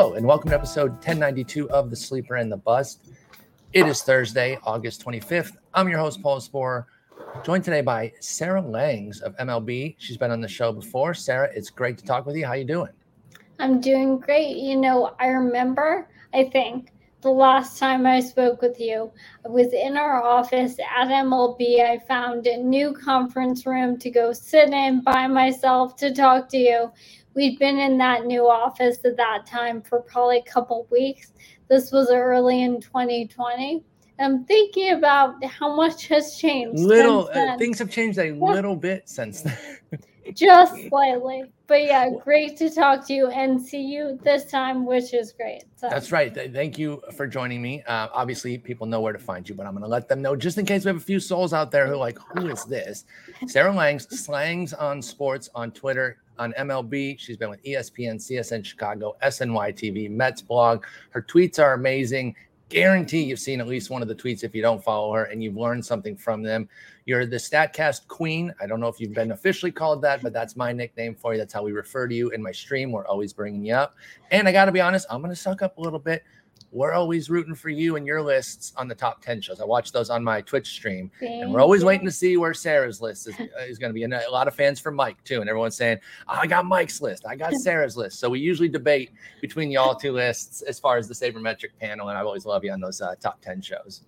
Hello, 0.00 0.14
and 0.14 0.26
welcome 0.26 0.48
to 0.48 0.56
episode 0.56 0.92
1092 0.92 1.68
of 1.68 1.90
The 1.90 1.96
Sleeper 1.96 2.36
and 2.36 2.50
the 2.50 2.56
Bust. 2.56 3.10
It 3.74 3.86
is 3.86 4.00
Thursday, 4.00 4.58
August 4.64 5.04
25th. 5.04 5.58
I'm 5.74 5.90
your 5.90 5.98
host, 5.98 6.22
Paul 6.22 6.40
Sporer, 6.40 6.86
joined 7.44 7.64
today 7.64 7.82
by 7.82 8.10
Sarah 8.18 8.62
Langs 8.62 9.20
of 9.20 9.36
MLB. 9.36 9.96
She's 9.98 10.16
been 10.16 10.30
on 10.30 10.40
the 10.40 10.48
show 10.48 10.72
before. 10.72 11.12
Sarah, 11.12 11.50
it's 11.54 11.68
great 11.68 11.98
to 11.98 12.04
talk 12.06 12.24
with 12.24 12.34
you. 12.34 12.46
How 12.46 12.54
you 12.54 12.64
doing? 12.64 12.88
I'm 13.58 13.78
doing 13.78 14.18
great. 14.18 14.56
You 14.56 14.76
know, 14.76 15.14
I 15.20 15.26
remember, 15.26 16.08
I 16.32 16.44
think, 16.44 16.94
the 17.22 17.30
last 17.30 17.78
time 17.78 18.06
I 18.06 18.20
spoke 18.20 18.62
with 18.62 18.80
you, 18.80 19.12
I 19.44 19.48
was 19.48 19.72
in 19.72 19.96
our 19.96 20.22
office 20.22 20.78
at 20.78 21.08
MLB. 21.08 21.82
I 21.82 21.98
found 21.98 22.46
a 22.46 22.56
new 22.56 22.92
conference 22.94 23.66
room 23.66 23.98
to 23.98 24.10
go 24.10 24.32
sit 24.32 24.70
in 24.70 25.02
by 25.02 25.26
myself 25.26 25.96
to 25.96 26.14
talk 26.14 26.48
to 26.50 26.56
you. 26.56 26.90
We'd 27.34 27.58
been 27.58 27.78
in 27.78 27.98
that 27.98 28.24
new 28.24 28.48
office 28.48 28.98
at 29.04 29.16
that 29.18 29.46
time 29.46 29.82
for 29.82 30.00
probably 30.00 30.38
a 30.38 30.50
couple 30.50 30.86
weeks. 30.90 31.32
This 31.68 31.92
was 31.92 32.10
early 32.10 32.62
in 32.62 32.80
2020. 32.80 33.84
I'm 34.20 34.44
thinking 34.44 34.92
about 34.92 35.42
how 35.44 35.74
much 35.74 36.06
has 36.08 36.36
changed. 36.36 36.80
Little 36.80 37.30
uh, 37.32 37.56
things 37.56 37.78
have 37.78 37.90
changed 37.90 38.18
a 38.18 38.32
little 38.32 38.76
bit 38.76 39.08
since 39.08 39.42
then. 39.42 39.58
Just 40.34 40.74
slightly. 40.88 41.44
But 41.66 41.82
yeah, 41.84 42.10
great 42.22 42.56
to 42.58 42.70
talk 42.70 43.06
to 43.06 43.12
you 43.12 43.28
and 43.28 43.60
see 43.60 43.80
you 43.80 44.18
this 44.22 44.44
time, 44.44 44.84
which 44.86 45.14
is 45.14 45.32
great. 45.32 45.64
So. 45.76 45.88
That's 45.88 46.12
right. 46.12 46.32
Thank 46.52 46.78
you 46.78 47.02
for 47.16 47.26
joining 47.26 47.62
me. 47.62 47.82
Uh, 47.84 48.08
obviously, 48.12 48.58
people 48.58 48.86
know 48.86 49.00
where 49.00 49.12
to 49.12 49.18
find 49.18 49.48
you, 49.48 49.54
but 49.54 49.66
I'm 49.66 49.72
going 49.72 49.82
to 49.82 49.88
let 49.88 50.08
them 50.08 50.20
know 50.22 50.36
just 50.36 50.58
in 50.58 50.66
case 50.66 50.84
we 50.84 50.88
have 50.88 50.96
a 50.96 51.00
few 51.00 51.20
souls 51.20 51.52
out 51.52 51.70
there 51.70 51.86
who 51.86 51.94
are 51.94 51.96
like, 51.96 52.18
who 52.34 52.48
is 52.48 52.64
this? 52.64 53.04
Sarah 53.46 53.72
Langs, 53.72 54.08
Slangs 54.20 54.72
on 54.72 55.00
Sports 55.00 55.48
on 55.54 55.70
Twitter, 55.72 56.18
on 56.38 56.52
MLB. 56.58 57.18
She's 57.18 57.36
been 57.36 57.50
with 57.50 57.62
ESPN, 57.64 58.16
CSN 58.16 58.64
Chicago, 58.64 59.16
SNY 59.22 59.74
TV, 59.74 60.10
Mets 60.10 60.42
blog. 60.42 60.84
Her 61.10 61.22
tweets 61.22 61.58
are 61.58 61.74
amazing 61.74 62.34
guarantee 62.70 63.22
you've 63.22 63.40
seen 63.40 63.60
at 63.60 63.66
least 63.66 63.90
one 63.90 64.00
of 64.00 64.08
the 64.08 64.14
tweets 64.14 64.42
if 64.44 64.54
you 64.54 64.62
don't 64.62 64.82
follow 64.82 65.12
her 65.12 65.24
and 65.24 65.42
you've 65.42 65.56
learned 65.56 65.84
something 65.84 66.16
from 66.16 66.42
them. 66.42 66.68
You're 67.04 67.26
the 67.26 67.36
StatCast 67.36 68.06
Queen. 68.06 68.54
I 68.60 68.66
don't 68.66 68.80
know 68.80 68.86
if 68.86 69.00
you've 69.00 69.12
been 69.12 69.32
officially 69.32 69.72
called 69.72 70.00
that, 70.02 70.22
but 70.22 70.32
that's 70.32 70.56
my 70.56 70.72
nickname 70.72 71.14
for 71.14 71.34
you. 71.34 71.38
That's 71.38 71.52
how 71.52 71.64
we 71.64 71.72
refer 71.72 72.06
to 72.06 72.14
you 72.14 72.30
in 72.30 72.42
my 72.42 72.52
stream. 72.52 72.92
We're 72.92 73.06
always 73.06 73.32
bringing 73.32 73.64
you 73.64 73.74
up. 73.74 73.96
And 74.30 74.48
I 74.48 74.52
got 74.52 74.66
to 74.66 74.72
be 74.72 74.80
honest, 74.80 75.06
I'm 75.10 75.20
going 75.20 75.34
to 75.34 75.36
suck 75.36 75.60
up 75.60 75.76
a 75.76 75.80
little 75.80 75.98
bit 75.98 76.22
we're 76.72 76.92
always 76.92 77.28
rooting 77.28 77.54
for 77.54 77.68
you 77.68 77.96
and 77.96 78.06
your 78.06 78.22
lists 78.22 78.72
on 78.76 78.86
the 78.86 78.94
top 78.94 79.22
10 79.22 79.40
shows. 79.40 79.60
I 79.60 79.64
watch 79.64 79.92
those 79.92 80.08
on 80.08 80.22
my 80.22 80.40
Twitch 80.40 80.68
stream, 80.68 81.10
Thank 81.18 81.42
and 81.42 81.52
we're 81.52 81.60
always 81.60 81.80
you. 81.80 81.88
waiting 81.88 82.06
to 82.06 82.12
see 82.12 82.36
where 82.36 82.54
Sarah's 82.54 83.00
list 83.00 83.28
is, 83.28 83.34
is 83.68 83.78
going 83.78 83.90
to 83.90 83.94
be. 83.94 84.04
And 84.04 84.14
a 84.14 84.30
lot 84.30 84.46
of 84.46 84.54
fans 84.54 84.78
for 84.78 84.90
Mike, 84.90 85.22
too. 85.24 85.40
And 85.40 85.50
everyone's 85.50 85.76
saying, 85.76 85.98
oh, 86.28 86.34
I 86.34 86.46
got 86.46 86.64
Mike's 86.64 87.00
list, 87.00 87.26
I 87.26 87.34
got 87.34 87.52
Sarah's 87.56 87.96
list. 87.96 88.20
So 88.20 88.30
we 88.30 88.40
usually 88.40 88.68
debate 88.68 89.10
between 89.40 89.70
y'all 89.70 89.94
two 89.94 90.12
lists 90.12 90.62
as 90.62 90.78
far 90.78 90.96
as 90.96 91.08
the 91.08 91.14
sabermetric 91.14 91.70
panel. 91.80 92.08
And 92.08 92.16
I 92.16 92.22
always 92.22 92.46
love 92.46 92.64
you 92.64 92.72
on 92.72 92.80
those 92.80 93.00
uh, 93.00 93.14
top 93.20 93.40
10 93.40 93.62
shows. 93.62 94.02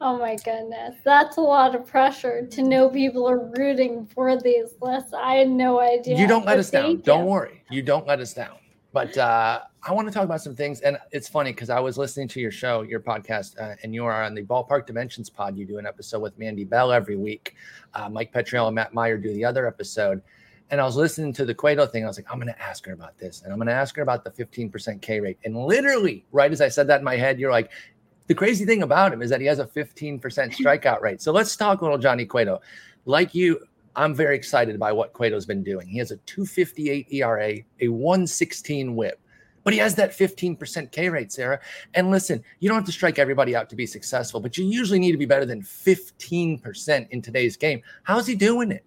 Oh 0.00 0.18
my 0.18 0.36
goodness. 0.36 0.96
That's 1.04 1.36
a 1.36 1.40
lot 1.40 1.74
of 1.74 1.86
pressure 1.86 2.46
to 2.46 2.62
know 2.62 2.88
people 2.90 3.28
are 3.28 3.50
rooting 3.56 4.06
for 4.06 4.40
these 4.40 4.74
lists. 4.80 5.12
I 5.12 5.36
had 5.36 5.48
no 5.48 5.80
idea. 5.80 6.18
You 6.18 6.26
don't 6.26 6.44
let 6.46 6.58
us 6.58 6.70
down. 6.70 6.90
You. 6.90 6.96
Don't 6.98 7.26
worry. 7.26 7.62
You 7.70 7.82
don't 7.82 8.06
let 8.06 8.20
us 8.20 8.34
down. 8.34 8.56
But 8.96 9.18
uh, 9.18 9.60
I 9.82 9.92
want 9.92 10.08
to 10.08 10.14
talk 10.14 10.24
about 10.24 10.40
some 10.40 10.54
things. 10.54 10.80
And 10.80 10.96
it's 11.12 11.28
funny 11.28 11.52
because 11.52 11.68
I 11.68 11.78
was 11.78 11.98
listening 11.98 12.28
to 12.28 12.40
your 12.40 12.50
show, 12.50 12.80
your 12.80 12.98
podcast, 12.98 13.60
uh, 13.60 13.74
and 13.82 13.94
you 13.94 14.06
are 14.06 14.24
on 14.24 14.34
the 14.34 14.42
Ballpark 14.42 14.86
Dimensions 14.86 15.28
pod. 15.28 15.54
You 15.54 15.66
do 15.66 15.76
an 15.76 15.84
episode 15.84 16.20
with 16.20 16.38
Mandy 16.38 16.64
Bell 16.64 16.90
every 16.90 17.16
week. 17.16 17.56
Uh, 17.92 18.08
Mike 18.08 18.32
Petriello 18.32 18.68
and 18.68 18.74
Matt 18.74 18.94
Meyer 18.94 19.18
do 19.18 19.34
the 19.34 19.44
other 19.44 19.66
episode. 19.66 20.22
And 20.70 20.80
I 20.80 20.84
was 20.84 20.96
listening 20.96 21.34
to 21.34 21.44
the 21.44 21.54
Cueto 21.54 21.84
thing. 21.84 22.04
I 22.04 22.06
was 22.06 22.16
like, 22.16 22.24
I'm 22.32 22.38
going 22.38 22.50
to 22.50 22.58
ask 22.58 22.86
her 22.86 22.94
about 22.94 23.18
this. 23.18 23.42
And 23.42 23.52
I'm 23.52 23.58
going 23.58 23.66
to 23.66 23.74
ask 23.74 23.94
her 23.96 24.02
about 24.02 24.24
the 24.24 24.30
15% 24.30 25.02
K 25.02 25.20
rate. 25.20 25.36
And 25.44 25.54
literally, 25.54 26.24
right 26.32 26.50
as 26.50 26.62
I 26.62 26.68
said 26.68 26.86
that 26.86 27.00
in 27.00 27.04
my 27.04 27.18
head, 27.18 27.38
you're 27.38 27.52
like, 27.52 27.70
the 28.28 28.34
crazy 28.34 28.64
thing 28.64 28.82
about 28.82 29.12
him 29.12 29.20
is 29.20 29.28
that 29.28 29.42
he 29.42 29.46
has 29.46 29.58
a 29.58 29.66
15% 29.66 30.22
strikeout 30.22 31.02
rate. 31.02 31.20
So 31.20 31.32
let's 31.32 31.54
talk 31.54 31.82
a 31.82 31.84
little 31.84 31.98
Johnny 31.98 32.24
Cueto. 32.24 32.62
Like 33.04 33.34
you, 33.34 33.60
I'm 33.96 34.14
very 34.14 34.36
excited 34.36 34.78
by 34.78 34.92
what 34.92 35.14
Cueto's 35.14 35.46
been 35.46 35.64
doing. 35.64 35.88
He 35.88 35.98
has 35.98 36.10
a 36.10 36.18
258 36.18 37.08
ERA, 37.12 37.54
a 37.80 37.88
116 37.88 38.94
whip, 38.94 39.20
but 39.64 39.72
he 39.72 39.78
has 39.78 39.94
that 39.94 40.10
15% 40.12 40.92
K 40.92 41.08
rate, 41.08 41.32
Sarah. 41.32 41.58
And 41.94 42.10
listen, 42.10 42.44
you 42.60 42.68
don't 42.68 42.76
have 42.76 42.86
to 42.86 42.92
strike 42.92 43.18
everybody 43.18 43.56
out 43.56 43.70
to 43.70 43.76
be 43.76 43.86
successful, 43.86 44.38
but 44.38 44.58
you 44.58 44.66
usually 44.66 44.98
need 44.98 45.12
to 45.12 45.18
be 45.18 45.24
better 45.24 45.46
than 45.46 45.62
15% 45.62 47.08
in 47.10 47.22
today's 47.22 47.56
game. 47.56 47.80
How's 48.02 48.26
he 48.26 48.34
doing 48.34 48.70
it? 48.70 48.84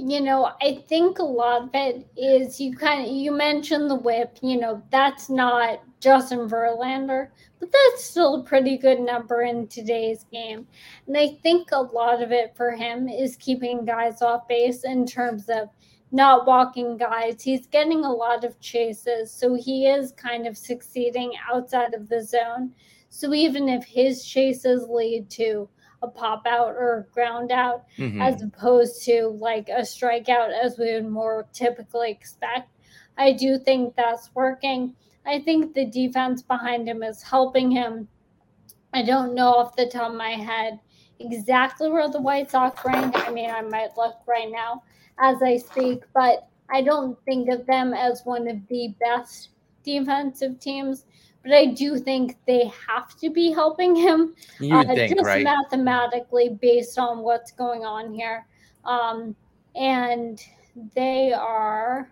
You 0.00 0.20
know, 0.20 0.52
I 0.62 0.84
think 0.88 1.18
a 1.18 1.24
lot 1.24 1.62
of 1.62 1.70
it 1.74 2.06
is 2.16 2.60
you 2.60 2.76
kind 2.76 3.04
of 3.04 3.10
you 3.10 3.32
mentioned 3.32 3.90
the 3.90 3.96
whip. 3.96 4.38
You 4.42 4.56
know, 4.60 4.80
that's 4.92 5.28
not 5.28 5.82
Justin 5.98 6.48
Verlander, 6.48 7.30
but 7.58 7.72
that's 7.72 8.04
still 8.04 8.36
a 8.36 8.44
pretty 8.44 8.78
good 8.78 9.00
number 9.00 9.42
in 9.42 9.66
today's 9.66 10.24
game. 10.30 10.68
And 11.08 11.16
I 11.16 11.36
think 11.42 11.70
a 11.72 11.80
lot 11.80 12.22
of 12.22 12.30
it 12.30 12.54
for 12.54 12.70
him 12.70 13.08
is 13.08 13.36
keeping 13.38 13.84
guys 13.84 14.22
off 14.22 14.46
base 14.46 14.84
in 14.84 15.04
terms 15.04 15.48
of 15.48 15.68
not 16.12 16.46
walking 16.46 16.96
guys. 16.96 17.42
He's 17.42 17.66
getting 17.66 18.04
a 18.04 18.12
lot 18.12 18.44
of 18.44 18.60
chases, 18.60 19.32
so 19.32 19.56
he 19.56 19.88
is 19.88 20.12
kind 20.12 20.46
of 20.46 20.56
succeeding 20.56 21.32
outside 21.52 21.92
of 21.92 22.08
the 22.08 22.22
zone. 22.22 22.72
So 23.08 23.34
even 23.34 23.68
if 23.68 23.84
his 23.84 24.24
chases 24.24 24.86
lead 24.88 25.28
to 25.30 25.68
a 26.02 26.08
pop 26.08 26.46
out 26.46 26.74
or 26.74 26.98
a 26.98 27.12
ground 27.12 27.50
out 27.50 27.84
mm-hmm. 27.96 28.20
as 28.20 28.42
opposed 28.42 29.04
to 29.04 29.28
like 29.40 29.68
a 29.68 29.80
strikeout 29.82 30.50
as 30.52 30.78
we 30.78 30.92
would 30.94 31.08
more 31.08 31.46
typically 31.52 32.10
expect. 32.10 32.70
I 33.16 33.32
do 33.32 33.58
think 33.58 33.96
that's 33.96 34.30
working. 34.34 34.94
I 35.26 35.40
think 35.40 35.74
the 35.74 35.86
defense 35.86 36.42
behind 36.42 36.88
him 36.88 37.02
is 37.02 37.22
helping 37.22 37.70
him. 37.70 38.08
I 38.94 39.02
don't 39.02 39.34
know 39.34 39.48
off 39.54 39.76
the 39.76 39.86
top 39.86 40.10
of 40.10 40.16
my 40.16 40.30
head 40.30 40.78
exactly 41.20 41.90
where 41.90 42.08
the 42.08 42.20
White 42.20 42.50
Sox 42.50 42.80
rank. 42.84 43.14
I 43.26 43.30
mean, 43.30 43.50
I 43.50 43.60
might 43.62 43.96
look 43.96 44.16
right 44.26 44.50
now 44.50 44.82
as 45.18 45.42
I 45.42 45.56
speak, 45.56 46.02
but 46.14 46.48
I 46.70 46.82
don't 46.82 47.18
think 47.24 47.48
of 47.48 47.66
them 47.66 47.92
as 47.92 48.22
one 48.24 48.48
of 48.48 48.56
the 48.68 48.94
best 49.00 49.50
defensive 49.84 50.60
teams 50.60 51.04
but 51.48 51.56
I 51.56 51.64
do 51.64 51.98
think 51.98 52.36
they 52.46 52.70
have 52.86 53.16
to 53.20 53.30
be 53.30 53.50
helping 53.50 53.96
him. 53.96 54.34
You 54.60 54.76
uh, 54.76 54.84
think, 54.84 55.16
just 55.16 55.24
right? 55.24 55.42
mathematically, 55.42 56.50
based 56.50 56.98
on 56.98 57.20
what's 57.20 57.52
going 57.52 57.86
on 57.86 58.12
here. 58.12 58.46
Um, 58.84 59.34
and 59.74 60.44
they 60.94 61.32
are, 61.32 62.10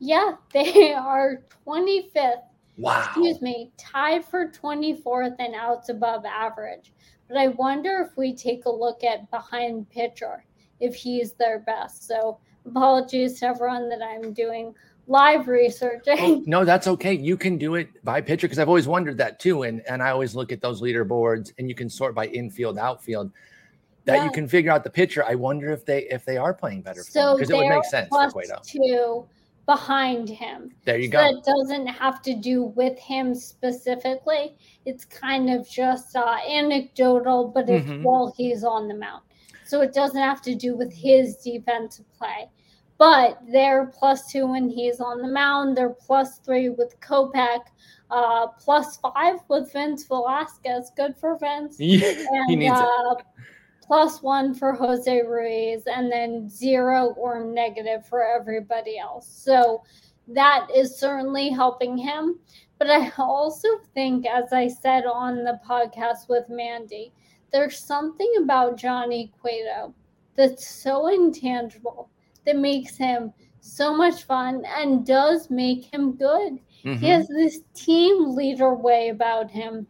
yeah, 0.00 0.32
they 0.52 0.94
are 0.94 1.44
25th. 1.64 2.42
Wow. 2.76 3.04
Excuse 3.04 3.40
me, 3.40 3.70
tied 3.78 4.24
for 4.24 4.48
24th 4.48 5.36
and 5.38 5.54
outs 5.54 5.88
above 5.88 6.24
average. 6.24 6.92
But 7.28 7.36
I 7.36 7.48
wonder 7.48 8.04
if 8.04 8.16
we 8.16 8.34
take 8.34 8.64
a 8.64 8.70
look 8.70 9.04
at 9.04 9.30
behind 9.30 9.88
pitcher, 9.90 10.44
if 10.80 10.96
he's 10.96 11.34
their 11.34 11.60
best. 11.60 12.08
So 12.08 12.40
apologies 12.66 13.38
to 13.40 13.46
everyone 13.46 13.88
that 13.90 14.02
I'm 14.02 14.32
doing 14.32 14.74
live 15.06 15.48
researching. 15.48 16.16
Oh, 16.18 16.42
no, 16.46 16.64
that's 16.64 16.86
okay. 16.86 17.12
You 17.12 17.36
can 17.36 17.58
do 17.58 17.74
it 17.74 18.02
by 18.04 18.20
pitcher 18.20 18.46
because 18.46 18.58
I've 18.58 18.68
always 18.68 18.88
wondered 18.88 19.18
that 19.18 19.40
too. 19.40 19.62
And 19.62 19.82
and 19.88 20.02
I 20.02 20.10
always 20.10 20.34
look 20.34 20.52
at 20.52 20.60
those 20.60 20.80
leaderboards 20.80 21.52
and 21.58 21.68
you 21.68 21.74
can 21.74 21.88
sort 21.88 22.14
by 22.14 22.26
infield, 22.26 22.78
outfield. 22.78 23.30
That 24.04 24.16
yeah. 24.16 24.24
you 24.24 24.30
can 24.32 24.48
figure 24.48 24.72
out 24.72 24.82
the 24.82 24.90
pitcher. 24.90 25.24
I 25.24 25.34
wonder 25.34 25.70
if 25.70 25.84
they 25.84 26.04
if 26.04 26.24
they 26.24 26.36
are 26.36 26.52
playing 26.52 26.82
better 26.82 27.02
so 27.02 27.36
because 27.36 27.50
it 27.50 27.56
would 27.56 27.68
make 27.68 27.84
sense 27.84 28.08
for 28.08 28.30
Cueto. 28.30 28.60
Two 28.64 29.26
behind 29.66 30.28
him. 30.28 30.72
There 30.84 30.98
you 30.98 31.06
so 31.06 31.12
go. 31.12 31.18
That 31.18 31.44
doesn't 31.44 31.86
have 31.86 32.20
to 32.22 32.34
do 32.34 32.64
with 32.64 32.98
him 32.98 33.34
specifically. 33.34 34.56
It's 34.84 35.04
kind 35.04 35.50
of 35.50 35.68
just 35.68 36.16
uh, 36.16 36.38
anecdotal, 36.48 37.48
but 37.48 37.68
it's 37.68 37.86
mm-hmm. 37.86 38.02
while 38.02 38.34
he's 38.36 38.64
on 38.64 38.88
the 38.88 38.94
mound. 38.94 39.22
So 39.64 39.80
it 39.80 39.94
doesn't 39.94 40.20
have 40.20 40.42
to 40.42 40.54
do 40.54 40.76
with 40.76 40.92
his 40.92 41.36
defensive 41.36 42.04
play 42.18 42.50
but 43.02 43.40
they're 43.50 43.86
plus 43.86 44.30
two 44.30 44.46
when 44.46 44.68
he's 44.68 45.00
on 45.00 45.22
the 45.22 45.26
mound. 45.26 45.76
They're 45.76 45.90
plus 45.90 46.38
three 46.38 46.68
with 46.68 46.94
Kopech, 47.00 47.64
uh, 48.12 48.46
plus 48.60 48.98
five 48.98 49.40
with 49.48 49.72
Vince 49.72 50.04
Velasquez. 50.06 50.92
Good 50.96 51.16
for 51.16 51.36
Vince. 51.36 51.74
Yeah, 51.80 52.06
and, 52.06 52.48
he 52.48 52.54
needs 52.54 52.78
uh, 52.78 53.16
it. 53.18 53.24
Plus 53.84 54.22
one 54.22 54.54
for 54.54 54.72
Jose 54.72 55.20
Ruiz, 55.22 55.82
and 55.88 56.12
then 56.12 56.48
zero 56.48 57.12
or 57.18 57.44
negative 57.44 58.06
for 58.06 58.22
everybody 58.22 59.00
else. 59.00 59.26
So 59.28 59.82
that 60.28 60.68
is 60.72 60.96
certainly 60.96 61.48
helping 61.48 61.98
him. 61.98 62.38
But 62.78 62.88
I 62.88 63.10
also 63.18 63.66
think, 63.94 64.26
as 64.26 64.52
I 64.52 64.68
said 64.68 65.06
on 65.06 65.42
the 65.42 65.58
podcast 65.68 66.28
with 66.28 66.48
Mandy, 66.48 67.12
there's 67.50 67.80
something 67.80 68.32
about 68.44 68.76
Johnny 68.76 69.32
Cueto 69.40 69.92
that's 70.36 70.68
so 70.68 71.08
intangible 71.08 72.11
that 72.44 72.56
makes 72.56 72.96
him 72.96 73.32
so 73.60 73.96
much 73.96 74.24
fun 74.24 74.64
and 74.76 75.06
does 75.06 75.50
make 75.50 75.92
him 75.92 76.12
good. 76.12 76.58
Mm-hmm. 76.84 76.96
He 76.96 77.08
has 77.08 77.28
this 77.28 77.60
team 77.74 78.34
leader 78.34 78.74
way 78.74 79.08
about 79.10 79.50
him, 79.50 79.86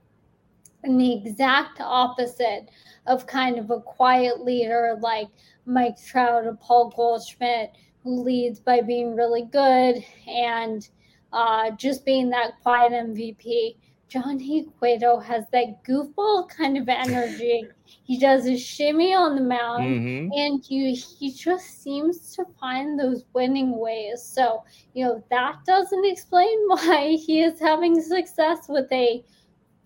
and 0.84 1.00
the 1.00 1.14
exact 1.14 1.80
opposite 1.80 2.68
of 3.06 3.26
kind 3.26 3.58
of 3.58 3.70
a 3.70 3.80
quiet 3.80 4.40
leader 4.40 4.98
like 5.00 5.28
Mike 5.64 5.96
Trout 6.04 6.44
or 6.44 6.54
Paul 6.60 6.92
Goldschmidt, 6.94 7.72
who 8.02 8.22
leads 8.22 8.60
by 8.60 8.80
being 8.80 9.16
really 9.16 9.44
good 9.44 10.04
and 10.26 10.88
uh, 11.32 11.70
just 11.72 12.04
being 12.04 12.30
that 12.30 12.60
quiet 12.62 12.92
MVP. 12.92 13.76
Johnny 14.12 14.66
Cueto 14.78 15.18
has 15.20 15.44
that 15.52 15.82
goofball 15.84 16.46
kind 16.50 16.76
of 16.76 16.86
energy. 16.86 17.66
he 18.04 18.18
does 18.18 18.46
a 18.46 18.58
shimmy 18.58 19.14
on 19.14 19.36
the 19.36 19.40
mound, 19.40 19.84
mm-hmm. 19.84 20.28
and 20.34 20.62
he 20.62 20.94
he 20.94 21.32
just 21.32 21.82
seems 21.82 22.36
to 22.36 22.44
find 22.60 23.00
those 23.00 23.24
winning 23.32 23.78
ways. 23.78 24.22
So 24.22 24.64
you 24.92 25.06
know 25.06 25.24
that 25.30 25.64
doesn't 25.66 26.04
explain 26.04 26.58
why 26.66 27.16
he 27.26 27.42
is 27.42 27.58
having 27.58 28.02
success 28.02 28.66
with 28.68 28.92
a 28.92 29.24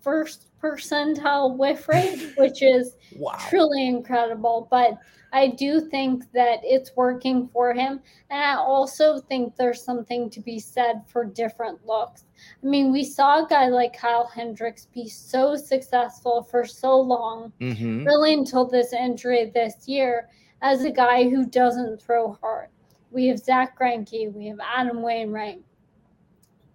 first 0.07 0.47
percentile 0.63 1.57
whiff 1.57 1.89
rate, 1.89 2.31
which 2.37 2.61
is 2.61 2.95
wow. 3.17 3.35
truly 3.49 3.87
incredible. 3.87 4.65
But 4.71 4.97
I 5.33 5.47
do 5.47 5.81
think 5.81 6.31
that 6.31 6.59
it's 6.63 6.95
working 6.95 7.49
for 7.49 7.73
him. 7.73 7.99
And 8.29 8.41
I 8.41 8.55
also 8.55 9.19
think 9.19 9.57
there's 9.57 9.83
something 9.83 10.29
to 10.29 10.39
be 10.39 10.59
said 10.59 11.01
for 11.07 11.25
different 11.25 11.85
looks. 11.85 12.23
I 12.63 12.67
mean, 12.67 12.89
we 12.93 13.03
saw 13.03 13.43
a 13.43 13.49
guy 13.49 13.67
like 13.67 13.97
Kyle 13.97 14.31
Hendricks 14.33 14.85
be 14.85 15.09
so 15.09 15.57
successful 15.57 16.41
for 16.41 16.65
so 16.65 16.97
long, 16.97 17.51
mm-hmm. 17.59 18.05
really 18.05 18.33
until 18.33 18.65
this 18.65 18.93
injury 18.93 19.51
this 19.53 19.89
year, 19.89 20.29
as 20.61 20.85
a 20.85 20.89
guy 20.89 21.29
who 21.29 21.45
doesn't 21.45 22.01
throw 22.01 22.37
hard. 22.39 22.69
We 23.11 23.27
have 23.27 23.39
Zack 23.39 23.77
Greinke, 23.77 24.33
we 24.33 24.47
have 24.47 24.59
Adam 24.63 25.01
Wainwright. 25.01 25.61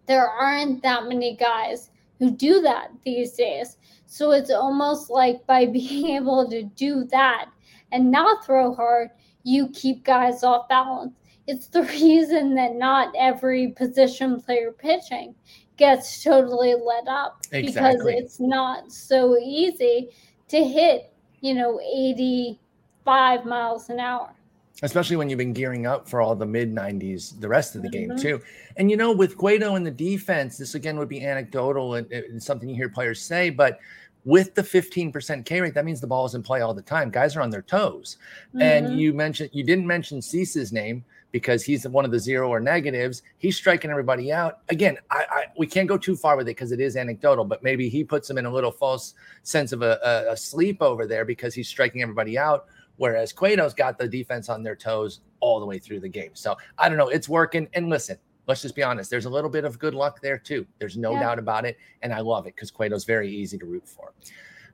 There 0.04 0.28
aren't 0.28 0.82
that 0.82 1.04
many 1.04 1.34
guys 1.34 1.88
who 2.22 2.30
do 2.30 2.60
that 2.60 2.92
these 3.04 3.32
days. 3.32 3.78
So 4.06 4.30
it's 4.30 4.50
almost 4.50 5.10
like 5.10 5.44
by 5.44 5.66
being 5.78 6.14
able 6.14 6.48
to 6.50 6.62
do 6.62 7.04
that 7.06 7.46
and 7.90 8.12
not 8.12 8.46
throw 8.46 8.72
hard, 8.72 9.10
you 9.42 9.68
keep 9.70 10.04
guys 10.04 10.44
off 10.44 10.68
balance. 10.68 11.14
It's 11.48 11.66
the 11.66 11.82
reason 12.00 12.54
that 12.54 12.76
not 12.76 13.12
every 13.18 13.68
position 13.68 14.40
player 14.40 14.70
pitching 14.70 15.34
gets 15.76 16.22
totally 16.22 16.74
let 16.74 17.08
up 17.08 17.42
exactly. 17.50 18.14
because 18.14 18.22
it's 18.22 18.38
not 18.38 18.92
so 18.92 19.36
easy 19.36 20.10
to 20.46 20.62
hit, 20.62 21.12
you 21.40 21.54
know, 21.54 21.80
85 21.80 23.44
miles 23.44 23.90
an 23.90 23.98
hour. 23.98 24.32
Especially 24.80 25.16
when 25.16 25.28
you've 25.28 25.38
been 25.38 25.52
gearing 25.52 25.86
up 25.86 26.08
for 26.08 26.20
all 26.20 26.34
the 26.34 26.46
mid 26.46 26.74
90s, 26.74 27.38
the 27.40 27.48
rest 27.48 27.76
of 27.76 27.82
the 27.82 27.88
mm-hmm. 27.88 28.14
game, 28.14 28.18
too. 28.18 28.40
And, 28.76 28.90
you 28.90 28.96
know, 28.96 29.12
with 29.12 29.36
Guido 29.36 29.76
in 29.76 29.84
the 29.84 29.90
defense, 29.90 30.56
this 30.58 30.74
again 30.74 30.98
would 30.98 31.08
be 31.08 31.24
anecdotal 31.24 31.94
and, 31.94 32.10
and 32.10 32.42
something 32.42 32.68
you 32.68 32.74
hear 32.74 32.88
players 32.88 33.20
say, 33.20 33.50
but 33.50 33.78
with 34.24 34.54
the 34.54 34.62
15% 34.62 35.44
K 35.44 35.60
rate, 35.60 35.74
that 35.74 35.84
means 35.84 36.00
the 36.00 36.06
ball 36.06 36.24
is 36.24 36.34
in 36.34 36.42
play 36.42 36.60
all 36.60 36.74
the 36.74 36.82
time. 36.82 37.10
Guys 37.10 37.36
are 37.36 37.42
on 37.42 37.50
their 37.50 37.62
toes. 37.62 38.18
Mm-hmm. 38.48 38.62
And 38.62 39.00
you 39.00 39.12
mentioned 39.12 39.50
you 39.52 39.64
didn't 39.64 39.86
mention 39.86 40.22
Cease's 40.22 40.72
name 40.72 41.04
because 41.32 41.64
he's 41.64 41.88
one 41.88 42.04
of 42.04 42.10
the 42.10 42.18
zero 42.18 42.48
or 42.48 42.60
negatives. 42.60 43.22
He's 43.38 43.56
striking 43.56 43.90
everybody 43.90 44.30
out. 44.30 44.60
Again, 44.68 44.98
I, 45.10 45.24
I 45.30 45.44
we 45.56 45.66
can't 45.66 45.88
go 45.88 45.98
too 45.98 46.14
far 46.14 46.36
with 46.36 46.46
it 46.46 46.56
because 46.56 46.72
it 46.72 46.80
is 46.80 46.96
anecdotal, 46.96 47.44
but 47.44 47.62
maybe 47.62 47.88
he 47.88 48.04
puts 48.04 48.28
them 48.28 48.38
in 48.38 48.46
a 48.46 48.52
little 48.52 48.70
false 48.70 49.14
sense 49.42 49.72
of 49.72 49.82
a, 49.82 49.98
a, 50.04 50.32
a 50.32 50.36
sleep 50.36 50.82
over 50.82 51.06
there 51.06 51.24
because 51.24 51.54
he's 51.54 51.68
striking 51.68 52.02
everybody 52.02 52.38
out. 52.38 52.66
Whereas 53.02 53.32
Cueto's 53.32 53.74
got 53.74 53.98
the 53.98 54.06
defense 54.06 54.48
on 54.48 54.62
their 54.62 54.76
toes 54.76 55.22
all 55.40 55.58
the 55.58 55.66
way 55.66 55.80
through 55.80 55.98
the 55.98 56.08
game. 56.08 56.30
So 56.34 56.56
I 56.78 56.88
don't 56.88 56.96
know. 56.96 57.08
It's 57.08 57.28
working. 57.28 57.66
And 57.74 57.88
listen, 57.88 58.16
let's 58.46 58.62
just 58.62 58.76
be 58.76 58.84
honest. 58.84 59.10
There's 59.10 59.24
a 59.24 59.28
little 59.28 59.50
bit 59.50 59.64
of 59.64 59.76
good 59.76 59.92
luck 59.92 60.20
there 60.20 60.38
too. 60.38 60.64
There's 60.78 60.96
no 60.96 61.14
yeah. 61.14 61.22
doubt 61.22 61.40
about 61.40 61.64
it, 61.64 61.78
and 62.02 62.14
I 62.14 62.20
love 62.20 62.46
it 62.46 62.54
because 62.54 62.70
Cueto's 62.70 63.04
very 63.04 63.28
easy 63.28 63.58
to 63.58 63.66
root 63.66 63.88
for. 63.88 64.12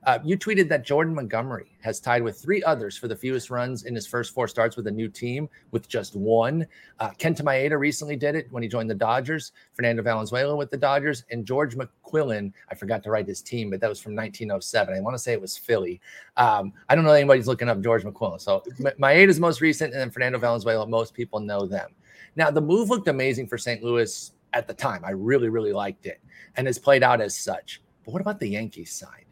Uh, 0.05 0.19
you 0.23 0.37
tweeted 0.37 0.69
that 0.69 0.85
Jordan 0.85 1.13
Montgomery 1.13 1.77
has 1.81 1.99
tied 1.99 2.23
with 2.23 2.39
three 2.39 2.63
others 2.63 2.97
for 2.97 3.07
the 3.07 3.15
fewest 3.15 3.49
runs 3.49 3.83
in 3.83 3.95
his 3.95 4.07
first 4.07 4.33
four 4.33 4.47
starts 4.47 4.75
with 4.75 4.87
a 4.87 4.91
new 4.91 5.07
team, 5.07 5.49
with 5.71 5.87
just 5.87 6.15
one. 6.15 6.65
Uh, 6.99 7.09
Kenta 7.11 7.41
Maeda 7.41 7.77
recently 7.77 8.15
did 8.15 8.35
it 8.35 8.47
when 8.51 8.63
he 8.63 8.69
joined 8.69 8.89
the 8.89 8.95
Dodgers. 8.95 9.51
Fernando 9.73 10.01
Valenzuela 10.01 10.55
with 10.55 10.71
the 10.71 10.77
Dodgers, 10.77 11.25
and 11.31 11.45
George 11.45 11.75
McQuillan. 11.75 12.53
I 12.69 12.75
forgot 12.75 13.03
to 13.03 13.11
write 13.11 13.27
his 13.27 13.41
team, 13.41 13.69
but 13.69 13.81
that 13.81 13.89
was 13.89 13.99
from 13.99 14.15
1907. 14.15 14.93
I 14.93 15.01
want 15.01 15.15
to 15.15 15.19
say 15.19 15.33
it 15.33 15.41
was 15.41 15.57
Philly. 15.57 16.01
Um, 16.37 16.73
I 16.87 16.95
don't 16.95 17.03
know 17.03 17.11
anybody's 17.11 17.47
looking 17.47 17.69
up 17.69 17.81
George 17.81 18.03
McQuillan. 18.03 18.41
So 18.41 18.63
Maeda's 18.79 19.39
most 19.39 19.61
recent, 19.61 19.93
and 19.93 20.01
then 20.01 20.11
Fernando 20.11 20.39
Valenzuela. 20.39 20.87
Most 20.87 21.13
people 21.13 21.39
know 21.39 21.65
them. 21.65 21.91
Now, 22.35 22.51
the 22.51 22.61
move 22.61 22.89
looked 22.89 23.07
amazing 23.07 23.47
for 23.47 23.57
St. 23.57 23.83
Louis 23.83 24.31
at 24.53 24.67
the 24.67 24.73
time. 24.73 25.03
I 25.03 25.11
really, 25.11 25.49
really 25.49 25.73
liked 25.73 26.05
it 26.05 26.21
and 26.57 26.67
has 26.67 26.79
played 26.79 27.03
out 27.03 27.21
as 27.21 27.37
such. 27.37 27.81
But 28.05 28.13
what 28.13 28.21
about 28.21 28.39
the 28.39 28.47
Yankees 28.47 28.91
side? 28.91 29.25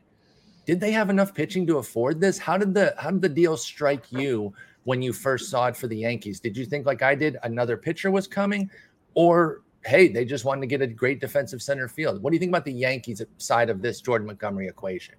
Did 0.68 0.82
they 0.82 0.92
have 0.92 1.10
enough 1.10 1.34
pitching 1.34 1.66
to 1.68 1.78
afford 1.78 2.20
this? 2.20 2.38
How 2.38 2.58
did 2.58 2.74
the 2.74 2.94
how 3.00 3.10
did 3.10 3.22
the 3.22 3.30
deal 3.30 3.56
strike 3.56 4.12
you 4.12 4.54
when 4.84 5.02
you 5.02 5.14
first 5.14 5.50
saw 5.50 5.68
it 5.68 5.78
for 5.78 5.88
the 5.88 5.96
Yankees? 5.96 6.42
Did 6.42 6.58
you 6.58 6.66
think 6.66 6.86
like 6.86 7.02
I 7.02 7.16
did 7.16 7.38
another 7.44 7.78
pitcher 7.78 8.12
was 8.12 8.28
coming 8.28 8.70
or 9.14 9.62
hey, 9.86 10.10
they 10.10 10.26
just 10.26 10.44
wanted 10.44 10.60
to 10.62 10.68
get 10.68 10.82
a 10.82 10.88
great 10.88 11.22
defensive 11.22 11.62
center 11.62 11.88
field? 11.88 12.22
What 12.22 12.32
do 12.32 12.36
you 12.36 12.40
think 12.40 12.50
about 12.50 12.66
the 12.66 12.74
Yankees 12.74 13.22
side 13.38 13.70
of 13.70 13.82
this 13.82 14.02
Jordan 14.02 14.28
Montgomery 14.28 14.68
equation? 14.68 15.16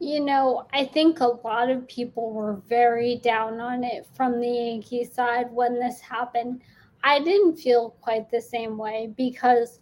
You 0.00 0.18
know, 0.18 0.66
I 0.72 0.86
think 0.86 1.20
a 1.20 1.26
lot 1.26 1.70
of 1.70 1.86
people 1.86 2.32
were 2.32 2.54
very 2.68 3.18
down 3.18 3.60
on 3.60 3.84
it 3.84 4.04
from 4.14 4.40
the 4.40 4.48
Yankees 4.48 5.14
side 5.14 5.46
when 5.52 5.78
this 5.78 6.00
happened. 6.00 6.62
I 7.04 7.20
didn't 7.20 7.56
feel 7.56 7.90
quite 8.00 8.28
the 8.32 8.40
same 8.40 8.76
way 8.76 9.14
because 9.16 9.78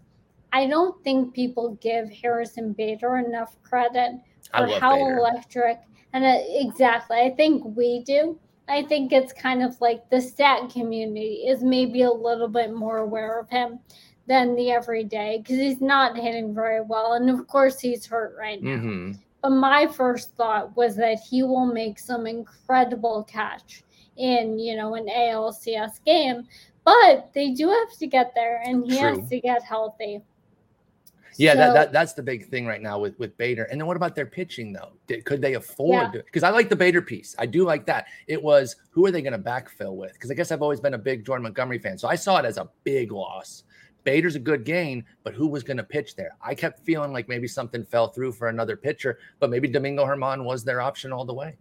I 0.53 0.67
don't 0.67 1.03
think 1.03 1.35
people 1.35 1.79
give 1.81 2.11
Harrison 2.11 2.75
Bader 2.75 3.17
enough 3.17 3.57
credit 3.63 4.17
for 4.49 4.67
how 4.81 4.97
Bader. 4.97 5.19
electric 5.19 5.81
and 6.13 6.25
uh, 6.25 6.39
exactly. 6.49 7.19
I 7.19 7.31
think 7.31 7.77
we 7.77 8.03
do. 8.05 8.39
I 8.69 8.83
think 8.83 9.13
it's 9.13 9.33
kind 9.33 9.63
of 9.63 9.81
like 9.81 10.09
the 10.11 10.21
stat 10.21 10.71
community 10.71 11.45
is 11.47 11.63
maybe 11.63 12.03
a 12.03 12.11
little 12.11 12.49
bit 12.49 12.75
more 12.75 12.99
aware 12.99 13.39
of 13.39 13.49
him 13.49 13.79
than 14.27 14.57
the 14.57 14.73
everyday 14.73 15.39
because 15.39 15.59
he's 15.59 15.81
not 15.81 16.17
hitting 16.17 16.55
very 16.55 16.81
well. 16.81 17.13
And 17.13 17.31
of 17.31 17.47
course, 17.47 17.79
he's 17.79 18.07
hurt 18.07 18.35
right 18.39 18.61
now. 18.61 18.71
Mm-hmm. 18.71 19.13
But 19.43 19.51
my 19.51 19.87
first 19.87 20.35
thought 20.35 20.77
was 20.77 20.97
that 20.97 21.21
he 21.21 21.45
will 21.45 21.67
make 21.67 21.99
some 21.99 22.27
incredible 22.27 23.23
catch 23.25 23.85
in, 24.17 24.59
you 24.59 24.75
know, 24.75 24.95
an 24.97 25.07
ALCS 25.07 26.03
game 26.05 26.49
but 26.87 27.33
they 27.35 27.51
do 27.51 27.69
have 27.69 27.99
to 27.99 28.07
get 28.07 28.33
there, 28.37 28.63
and 28.65 28.85
he 28.85 28.97
True. 28.97 29.19
has 29.19 29.29
to 29.29 29.41
get 29.41 29.63
healthy. 29.65 30.23
Yeah, 31.39 31.53
so, 31.53 31.59
that, 31.59 31.75
that 31.75 31.93
that's 31.93 32.13
the 32.15 32.23
big 32.23 32.49
thing 32.49 32.67
right 32.67 32.81
now 32.81 32.99
with 32.99 33.19
with 33.19 33.37
Bader. 33.37 33.65
And 33.65 33.81
then 33.81 33.87
what 33.87 33.97
about 33.97 34.15
their 34.15 34.27
pitching 34.27 34.73
though? 34.73 34.93
Did, 35.07 35.25
could 35.25 35.41
they 35.43 35.55
afford 35.55 36.15
yeah. 36.15 36.23
Because 36.25 36.43
I 36.43 36.51
like 36.51 36.69
the 36.69 36.77
Bader 36.77 37.03
piece. 37.03 37.35
I 37.39 37.47
do 37.47 37.65
like 37.65 37.87
that. 37.87 38.07
It 38.27 38.43
was 38.43 38.77
who 38.91 39.07
are 39.07 39.11
they 39.11 39.23
going 39.23 39.33
to 39.33 39.39
backfill 39.39 39.97
with? 39.97 40.13
Because 40.15 40.31
I 40.31 40.35
guess 40.35 40.51
I've 40.51 40.63
always 40.63 40.81
been 40.81 40.95
a 40.95 40.99
big 40.99 41.25
Jordan 41.25 41.45
Montgomery 41.45 41.79
fan, 41.79 41.99
so 41.99 42.09
I 42.09 42.15
saw 42.15 42.39
it 42.39 42.45
as 42.45 42.57
a 42.57 42.69
big 42.85 43.13
loss. 43.13 43.65
Bader's 44.05 44.37
a 44.37 44.41
good 44.41 44.65
gain, 44.65 45.05
but 45.25 45.35
who 45.35 45.49
was 45.49 45.65
going 45.65 45.79
to 45.79 45.83
pitch 45.83 46.15
there? 46.15 46.37
I 46.41 46.55
kept 46.55 46.79
feeling 46.87 47.13
like 47.13 47.29
maybe 47.29 47.49
something 47.49 47.85
fell 47.85 48.09
through 48.09 48.33
for 48.33 48.49
another 48.49 48.77
pitcher, 48.77 49.19
but 49.41 49.51
maybe 49.51 49.67
Domingo 49.67 50.07
Germán 50.07 50.45
was 50.45 50.63
their 50.63 50.81
option 50.81 51.13
all 51.13 51.25
the 51.25 51.35
way. 51.35 51.57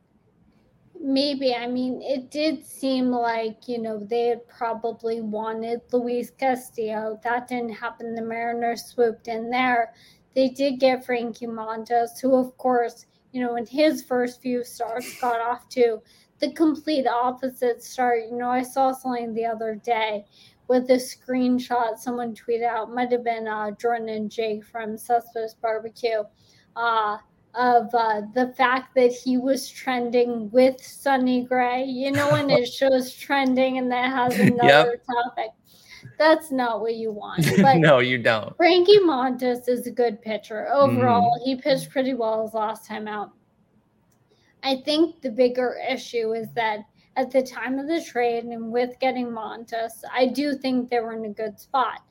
Maybe. 1.07 1.53
I 1.53 1.67
mean, 1.67 2.01
it 2.01 2.31
did 2.31 2.65
seem 2.65 3.11
like, 3.11 3.67
you 3.67 3.79
know, 3.79 3.99
they 3.99 4.25
had 4.25 4.47
probably 4.47 5.21
wanted 5.21 5.81
Luis 5.93 6.31
Castillo. 6.31 7.19
That 7.23 7.47
didn't 7.47 7.75
happen. 7.75 8.15
The 8.15 8.23
Mariners 8.23 8.85
swooped 8.85 9.27
in 9.27 9.51
there. 9.51 9.93
They 10.33 10.49
did 10.49 10.79
get 10.79 11.05
Frankie 11.05 11.45
Montas, 11.45 12.19
who, 12.19 12.33
of 12.33 12.57
course, 12.57 13.05
you 13.33 13.39
know, 13.39 13.55
in 13.55 13.67
his 13.67 14.03
first 14.03 14.41
few 14.41 14.63
starts 14.63 15.21
got 15.21 15.39
off 15.39 15.69
to 15.69 16.01
the 16.39 16.51
complete 16.53 17.05
opposite 17.05 17.83
start. 17.83 18.23
You 18.27 18.37
know, 18.37 18.49
I 18.49 18.63
saw 18.63 18.91
something 18.91 19.35
the 19.35 19.45
other 19.45 19.75
day 19.75 20.25
with 20.67 20.89
a 20.89 20.95
screenshot 20.95 21.99
someone 21.99 22.33
tweeted 22.33 22.65
out, 22.65 22.91
might 22.91 23.11
have 23.11 23.23
been 23.23 23.47
uh, 23.47 23.69
Jordan 23.79 24.09
and 24.09 24.31
Jake 24.31 24.65
from 24.65 24.97
Cespedes 24.97 25.53
Barbecue. 25.53 26.23
Uh, 26.75 27.19
of 27.57 27.93
uh, 27.93 28.21
the 28.33 28.53
fact 28.57 28.95
that 28.95 29.11
he 29.11 29.37
was 29.37 29.69
trending 29.69 30.49
with 30.51 30.83
Sonny 30.83 31.43
Gray. 31.43 31.83
You 31.83 32.11
know, 32.11 32.31
when 32.31 32.49
it 32.49 32.65
shows 32.71 33.13
trending 33.13 33.77
and 33.77 33.91
that 33.91 34.11
has 34.11 34.39
another 34.39 34.67
yep. 34.67 35.05
topic. 35.05 35.51
That's 36.17 36.51
not 36.51 36.81
what 36.81 36.95
you 36.95 37.11
want. 37.11 37.45
But 37.61 37.77
no, 37.77 37.99
you 37.99 38.17
don't. 38.17 38.55
Frankie 38.57 38.99
Montas 38.99 39.67
is 39.67 39.87
a 39.87 39.91
good 39.91 40.21
pitcher. 40.21 40.67
Overall, 40.71 41.39
mm. 41.39 41.43
he 41.43 41.55
pitched 41.55 41.89
pretty 41.89 42.13
well 42.13 42.43
his 42.43 42.53
last 42.53 42.85
time 42.85 43.07
out. 43.07 43.31
I 44.63 44.77
think 44.77 45.21
the 45.21 45.31
bigger 45.31 45.77
issue 45.89 46.33
is 46.33 46.51
that 46.53 46.79
at 47.17 47.31
the 47.31 47.41
time 47.41 47.79
of 47.79 47.87
the 47.87 48.03
trade 48.03 48.43
and 48.45 48.71
with 48.71 48.99
getting 48.99 49.27
Montas, 49.27 50.03
I 50.11 50.27
do 50.27 50.55
think 50.55 50.89
they 50.89 50.99
were 50.99 51.13
in 51.13 51.25
a 51.25 51.29
good 51.29 51.59
spot. 51.59 52.01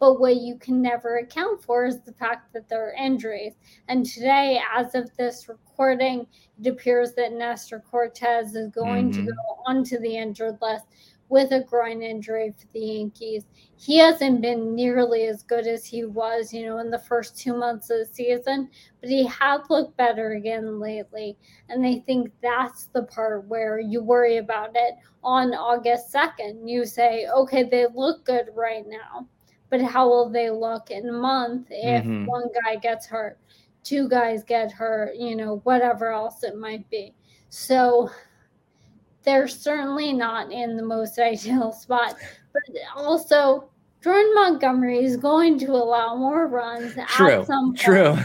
But 0.00 0.20
what 0.20 0.36
you 0.36 0.56
can 0.56 0.82
never 0.82 1.18
account 1.18 1.62
for 1.62 1.86
is 1.86 2.00
the 2.00 2.12
fact 2.12 2.52
that 2.52 2.68
there 2.68 2.88
are 2.88 2.94
injuries. 2.94 3.54
And 3.88 4.04
today, 4.04 4.60
as 4.74 4.94
of 4.94 5.14
this 5.16 5.48
recording, 5.48 6.26
it 6.60 6.68
appears 6.68 7.14
that 7.14 7.32
Nestor 7.32 7.80
Cortes 7.80 8.54
is 8.54 8.68
going 8.70 9.12
mm-hmm. 9.12 9.26
to 9.26 9.32
go 9.32 9.62
onto 9.66 9.98
the 9.98 10.16
injured 10.16 10.58
list 10.60 10.86
with 11.28 11.52
a 11.52 11.60
groin 11.60 12.02
injury 12.02 12.54
for 12.56 12.66
the 12.72 12.80
Yankees. 12.80 13.46
He 13.76 13.98
hasn't 13.98 14.40
been 14.40 14.74
nearly 14.74 15.24
as 15.24 15.42
good 15.42 15.66
as 15.66 15.84
he 15.84 16.04
was, 16.04 16.52
you 16.52 16.66
know, 16.66 16.78
in 16.78 16.90
the 16.90 16.98
first 16.98 17.38
two 17.38 17.56
months 17.56 17.90
of 17.90 17.98
the 17.98 18.06
season, 18.06 18.68
but 19.00 19.10
he 19.10 19.26
has 19.26 19.60
looked 19.70 19.96
better 19.96 20.32
again 20.32 20.78
lately. 20.78 21.36
And 21.68 21.84
I 21.84 22.00
think 22.06 22.30
that's 22.42 22.86
the 22.86 23.04
part 23.04 23.46
where 23.48 23.80
you 23.80 24.02
worry 24.02 24.36
about 24.36 24.70
it 24.74 24.94
on 25.22 25.54
August 25.54 26.12
2nd. 26.12 26.68
You 26.68 26.84
say, 26.84 27.26
okay, 27.34 27.62
they 27.64 27.86
look 27.92 28.24
good 28.24 28.50
right 28.54 28.84
now 28.86 29.26
but 29.70 29.80
how 29.82 30.08
will 30.08 30.28
they 30.28 30.50
look 30.50 30.90
in 30.90 31.08
a 31.08 31.12
month 31.12 31.66
if 31.70 32.04
mm-hmm. 32.04 32.26
one 32.26 32.44
guy 32.64 32.76
gets 32.76 33.06
hurt, 33.06 33.38
two 33.82 34.08
guys 34.08 34.44
get 34.44 34.72
hurt, 34.72 35.16
you 35.16 35.36
know, 35.36 35.60
whatever 35.64 36.12
else 36.12 36.42
it 36.42 36.56
might 36.56 36.88
be. 36.90 37.14
So 37.50 38.10
they're 39.22 39.48
certainly 39.48 40.12
not 40.12 40.52
in 40.52 40.76
the 40.76 40.84
most 40.84 41.18
ideal 41.18 41.72
spot, 41.72 42.16
but 42.52 42.62
also 42.96 43.70
Jordan 44.04 44.34
Montgomery 44.34 45.02
is 45.02 45.16
going 45.16 45.58
to 45.60 45.70
allow 45.70 46.14
more 46.14 46.46
runs 46.46 46.94
true, 47.08 47.40
at 47.40 47.46
some 47.46 47.74
point. 47.74 47.78
True. 47.78 48.18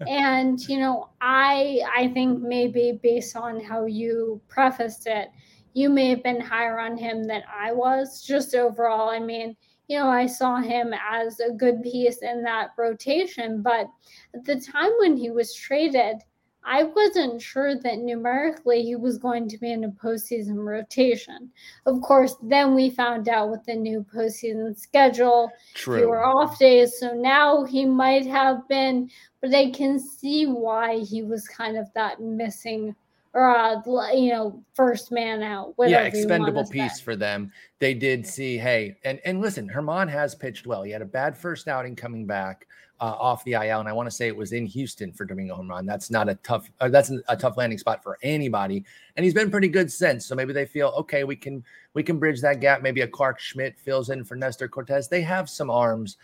and 0.08 0.58
you 0.66 0.78
know, 0.78 1.10
I 1.20 1.82
I 1.94 2.08
think 2.08 2.40
maybe 2.40 2.98
based 3.02 3.36
on 3.36 3.60
how 3.60 3.84
you 3.84 4.40
prefaced 4.48 5.06
it, 5.06 5.28
you 5.74 5.90
may 5.90 6.08
have 6.08 6.22
been 6.22 6.40
higher 6.40 6.80
on 6.80 6.96
him 6.96 7.24
than 7.24 7.42
I 7.54 7.70
was. 7.70 8.22
Just 8.22 8.54
overall, 8.54 9.10
I 9.10 9.18
mean, 9.18 9.54
you 9.88 9.98
know, 9.98 10.08
I 10.08 10.26
saw 10.26 10.56
him 10.56 10.92
as 10.94 11.40
a 11.40 11.52
good 11.52 11.82
piece 11.82 12.18
in 12.18 12.42
that 12.42 12.70
rotation, 12.76 13.62
but 13.62 13.88
at 14.34 14.44
the 14.44 14.60
time 14.60 14.90
when 14.98 15.16
he 15.16 15.30
was 15.30 15.54
traded, 15.54 16.22
I 16.68 16.82
wasn't 16.82 17.40
sure 17.40 17.76
that 17.76 17.98
numerically 17.98 18.82
he 18.82 18.96
was 18.96 19.18
going 19.18 19.48
to 19.48 19.58
be 19.58 19.70
in 19.70 19.84
a 19.84 19.88
postseason 19.88 20.56
rotation. 20.56 21.48
Of 21.86 22.00
course, 22.00 22.34
then 22.42 22.74
we 22.74 22.90
found 22.90 23.28
out 23.28 23.50
with 23.50 23.62
the 23.64 23.76
new 23.76 24.04
postseason 24.12 24.76
schedule, 24.76 25.52
True. 25.74 25.98
fewer 25.98 26.24
off 26.24 26.58
days. 26.58 26.98
So 26.98 27.14
now 27.14 27.62
he 27.62 27.84
might 27.84 28.26
have 28.26 28.66
been, 28.66 29.08
but 29.40 29.54
I 29.54 29.70
can 29.70 30.00
see 30.00 30.46
why 30.46 30.98
he 30.98 31.22
was 31.22 31.46
kind 31.46 31.76
of 31.76 31.86
that 31.94 32.20
missing 32.20 32.96
or 33.36 33.54
uh, 33.54 34.12
you 34.12 34.30
know 34.30 34.62
first 34.72 35.12
man 35.12 35.42
out. 35.42 35.74
Yeah, 35.78 36.02
expendable 36.02 36.66
piece 36.66 36.98
for 37.00 37.14
them. 37.14 37.52
They 37.78 37.92
did 37.92 38.26
see, 38.26 38.56
hey, 38.56 38.96
and 39.04 39.20
and 39.26 39.42
listen, 39.42 39.68
Germán 39.68 40.08
has 40.08 40.34
pitched 40.34 40.66
well. 40.66 40.82
He 40.82 40.90
had 40.90 41.02
a 41.02 41.06
bad 41.06 41.36
first 41.36 41.68
outing 41.68 41.94
coming 41.96 42.26
back 42.26 42.66
uh, 42.98 43.14
off 43.18 43.44
the 43.44 43.52
IL, 43.52 43.80
and 43.80 43.88
I 43.88 43.92
want 43.92 44.06
to 44.06 44.10
say 44.10 44.26
it 44.26 44.36
was 44.36 44.52
in 44.52 44.64
Houston 44.64 45.12
for 45.12 45.26
Domingo 45.26 45.56
Germán. 45.56 45.86
That's 45.86 46.10
not 46.10 46.30
a 46.30 46.36
tough. 46.36 46.70
Uh, 46.80 46.88
that's 46.88 47.12
a 47.28 47.36
tough 47.36 47.58
landing 47.58 47.78
spot 47.78 48.02
for 48.02 48.16
anybody, 48.22 48.86
and 49.16 49.24
he's 49.24 49.34
been 49.34 49.50
pretty 49.50 49.68
good 49.68 49.92
since. 49.92 50.24
So 50.24 50.34
maybe 50.34 50.54
they 50.54 50.64
feel 50.64 50.88
okay. 50.96 51.24
We 51.24 51.36
can 51.36 51.62
we 51.92 52.02
can 52.02 52.18
bridge 52.18 52.40
that 52.40 52.60
gap. 52.60 52.80
Maybe 52.80 53.02
a 53.02 53.06
Clarke 53.06 53.38
Schmidt 53.38 53.78
fills 53.78 54.08
in 54.08 54.24
for 54.24 54.34
Nestor 54.34 54.66
Cortes. 54.66 55.08
They 55.08 55.20
have 55.20 55.50
some 55.50 55.68
arms. 55.68 56.16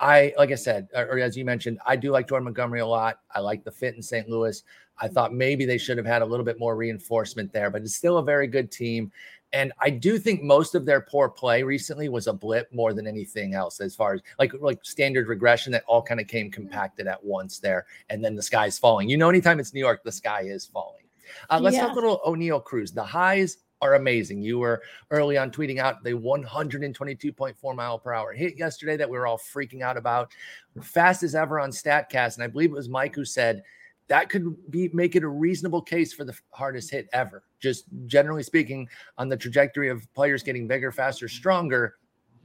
I 0.00 0.32
like 0.38 0.50
I 0.50 0.56
said, 0.56 0.88
or, 0.94 1.18
as 1.18 1.36
you 1.36 1.44
mentioned, 1.44 1.78
I 1.86 1.94
do 1.94 2.10
like 2.10 2.26
Jordan 2.26 2.44
Montgomery 2.44 2.80
a 2.80 2.86
lot. 2.86 3.20
I 3.34 3.40
like 3.40 3.64
the 3.64 3.70
fit 3.70 3.94
in 3.94 4.02
St. 4.02 4.28
Louis. 4.28 4.62
I 4.98 5.08
thought 5.08 5.32
maybe 5.34 5.64
they 5.66 5.78
should 5.78 5.98
have 5.98 6.06
had 6.06 6.22
a 6.22 6.26
little 6.26 6.44
bit 6.44 6.58
more 6.58 6.74
reinforcement 6.74 7.52
there, 7.52 7.70
but 7.70 7.82
it's 7.82 7.96
still 7.96 8.18
a 8.18 8.22
very 8.22 8.46
good 8.46 8.70
team. 8.70 9.12
And 9.52 9.72
I 9.80 9.90
do 9.90 10.18
think 10.18 10.42
most 10.42 10.74
of 10.74 10.86
their 10.86 11.00
poor 11.00 11.28
play 11.28 11.62
recently 11.62 12.08
was 12.08 12.28
a 12.28 12.32
blip 12.32 12.72
more 12.72 12.94
than 12.94 13.06
anything 13.06 13.54
else, 13.54 13.80
as 13.80 13.94
far 13.94 14.14
as 14.14 14.22
like 14.38 14.52
like 14.60 14.78
standard 14.84 15.28
regression 15.28 15.72
that 15.72 15.84
all 15.86 16.02
kind 16.02 16.20
of 16.20 16.26
came 16.28 16.50
compacted 16.50 17.06
at 17.06 17.22
once 17.22 17.58
there, 17.58 17.86
and 18.08 18.24
then 18.24 18.34
the 18.34 18.42
sky's 18.42 18.78
falling. 18.78 19.08
You 19.10 19.18
know, 19.18 19.28
anytime 19.28 19.60
it's 19.60 19.74
New 19.74 19.80
York, 19.80 20.02
the 20.02 20.12
sky 20.12 20.42
is 20.42 20.64
falling. 20.64 21.04
Uh, 21.50 21.60
let's 21.60 21.76
yeah. 21.76 21.86
talk 21.86 21.92
a 21.92 21.94
little 21.94 22.20
Oneil 22.26 22.62
Cruz. 22.62 22.92
The 22.92 23.04
highs 23.04 23.58
are 23.82 23.94
amazing. 23.94 24.42
You 24.42 24.58
were 24.58 24.82
early 25.10 25.38
on 25.38 25.50
tweeting 25.50 25.78
out 25.78 26.02
the 26.04 26.12
122.4 26.12 27.76
mile 27.76 27.98
per 27.98 28.12
hour 28.12 28.32
hit 28.32 28.58
yesterday 28.58 28.96
that 28.96 29.08
we 29.08 29.18
were 29.18 29.26
all 29.26 29.38
freaking 29.38 29.82
out 29.82 29.96
about, 29.96 30.32
fastest 30.82 31.34
ever 31.34 31.58
on 31.58 31.70
Statcast, 31.70 32.34
and 32.36 32.44
I 32.44 32.46
believe 32.46 32.70
it 32.70 32.74
was 32.74 32.88
Mike 32.88 33.14
who 33.14 33.24
said 33.24 33.62
that 34.08 34.28
could 34.28 34.56
be 34.70 34.90
make 34.92 35.14
it 35.14 35.22
a 35.22 35.28
reasonable 35.28 35.80
case 35.80 36.12
for 36.12 36.24
the 36.24 36.36
hardest 36.50 36.90
hit 36.90 37.08
ever. 37.12 37.44
Just 37.60 37.84
generally 38.06 38.42
speaking, 38.42 38.88
on 39.18 39.28
the 39.28 39.36
trajectory 39.36 39.88
of 39.88 40.12
players 40.14 40.42
getting 40.42 40.66
bigger, 40.66 40.90
faster, 40.90 41.28
stronger, 41.28 41.96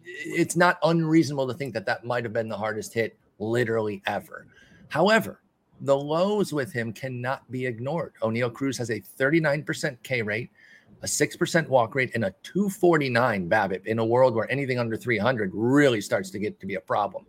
it's 0.04 0.56
not 0.56 0.77
unreasonable 0.84 1.48
to 1.48 1.56
think 1.56 1.74
that 1.74 1.86
that 1.88 2.06
might 2.06 2.24
have 2.24 2.34
been 2.34 2.50
the 2.50 2.58
hardest 2.58 2.94
hit 2.94 3.18
literally 3.39 4.04
ever. 4.06 4.46
However, 4.89 5.42
the 5.82 5.98
lows 5.98 6.54
with 6.54 6.72
him 6.72 6.94
cannot 6.94 7.50
be 7.51 7.65
ignored. 7.65 8.13
Oneil 8.22 8.54
Cruz 8.54 8.77
has 8.77 8.92
a 8.92 9.01
39% 9.01 9.98
K 10.04 10.22
rate, 10.22 10.51
a 11.06 11.08
6% 11.08 11.68
walk 11.70 11.94
rate, 11.94 12.12
and 12.16 12.26
a 12.26 12.34
249 12.42 13.48
BABIP 13.48 13.86
in 13.86 14.00
a 14.00 14.06
world 14.06 14.34
where 14.34 14.52
anything 14.52 14.80
under 14.80 14.98
300 14.98 15.52
really 15.54 16.02
starts 16.02 16.32
to 16.32 16.40
get 16.40 16.60
to 16.60 16.66
be 16.66 16.76
a 16.76 16.82
problem 16.82 17.26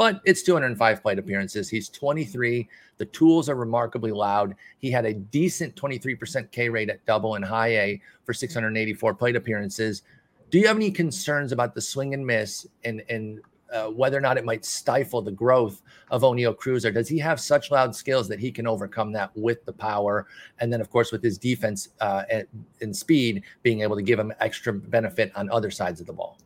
but 0.00 0.22
it's 0.24 0.40
205 0.40 1.02
plate 1.02 1.18
appearances. 1.18 1.68
He's 1.68 1.90
23. 1.90 2.66
The 2.96 3.04
tools 3.04 3.50
are 3.50 3.54
remarkably 3.54 4.12
loud. 4.12 4.54
He 4.78 4.90
had 4.90 5.04
a 5.04 5.12
decent 5.12 5.76
23% 5.76 6.50
K 6.50 6.70
rate 6.70 6.88
at 6.88 7.04
double 7.04 7.34
and 7.34 7.44
high 7.44 7.76
A 7.76 8.02
for 8.24 8.32
684 8.32 9.12
plate 9.12 9.36
appearances. 9.36 10.00
Do 10.48 10.58
you 10.58 10.66
have 10.68 10.76
any 10.76 10.90
concerns 10.90 11.52
about 11.52 11.74
the 11.74 11.82
swing 11.82 12.14
and 12.14 12.26
miss 12.26 12.66
and, 12.84 13.02
and 13.10 13.40
uh, 13.72 13.86
whether 13.86 14.16
or 14.16 14.20
not 14.20 14.36
it 14.36 14.44
might 14.44 14.64
stifle 14.64 15.22
the 15.22 15.30
growth 15.30 15.82
of 16.10 16.22
Oneil 16.22 16.56
Cruz, 16.56 16.84
or 16.84 16.90
does 16.90 17.08
he 17.08 17.18
have 17.18 17.40
such 17.40 17.70
loud 17.70 17.94
skills 17.94 18.28
that 18.28 18.40
he 18.40 18.50
can 18.50 18.66
overcome 18.66 19.12
that 19.12 19.30
with 19.34 19.64
the 19.64 19.72
power? 19.72 20.26
And 20.58 20.72
then, 20.72 20.80
of 20.80 20.90
course, 20.90 21.12
with 21.12 21.22
his 21.22 21.38
defense 21.38 21.88
uh, 22.00 22.24
and, 22.30 22.46
and 22.80 22.96
speed, 22.96 23.42
being 23.62 23.80
able 23.80 23.96
to 23.96 24.02
give 24.02 24.18
him 24.18 24.32
extra 24.40 24.72
benefit 24.72 25.32
on 25.36 25.50
other 25.50 25.70
sides 25.70 26.00
of 26.00 26.06
the 26.06 26.12
ball 26.12 26.38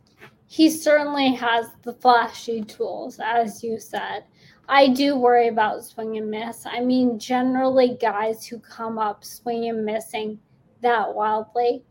he 0.46 0.70
certainly 0.70 1.34
has 1.34 1.66
the 1.82 1.92
flashy 1.92 2.62
tools, 2.62 3.18
as 3.20 3.64
you 3.64 3.80
said. 3.80 4.22
I 4.68 4.88
do 4.88 5.16
worry 5.16 5.48
about 5.48 5.84
swing 5.84 6.16
and 6.16 6.30
miss. 6.30 6.64
I 6.64 6.80
mean, 6.80 7.18
generally, 7.18 7.96
guys 8.00 8.46
who 8.46 8.58
come 8.60 8.98
up 8.98 9.24
swing 9.24 9.68
and 9.68 9.84
missing 9.84 10.38
that 10.80 11.12
wildly 11.12 11.82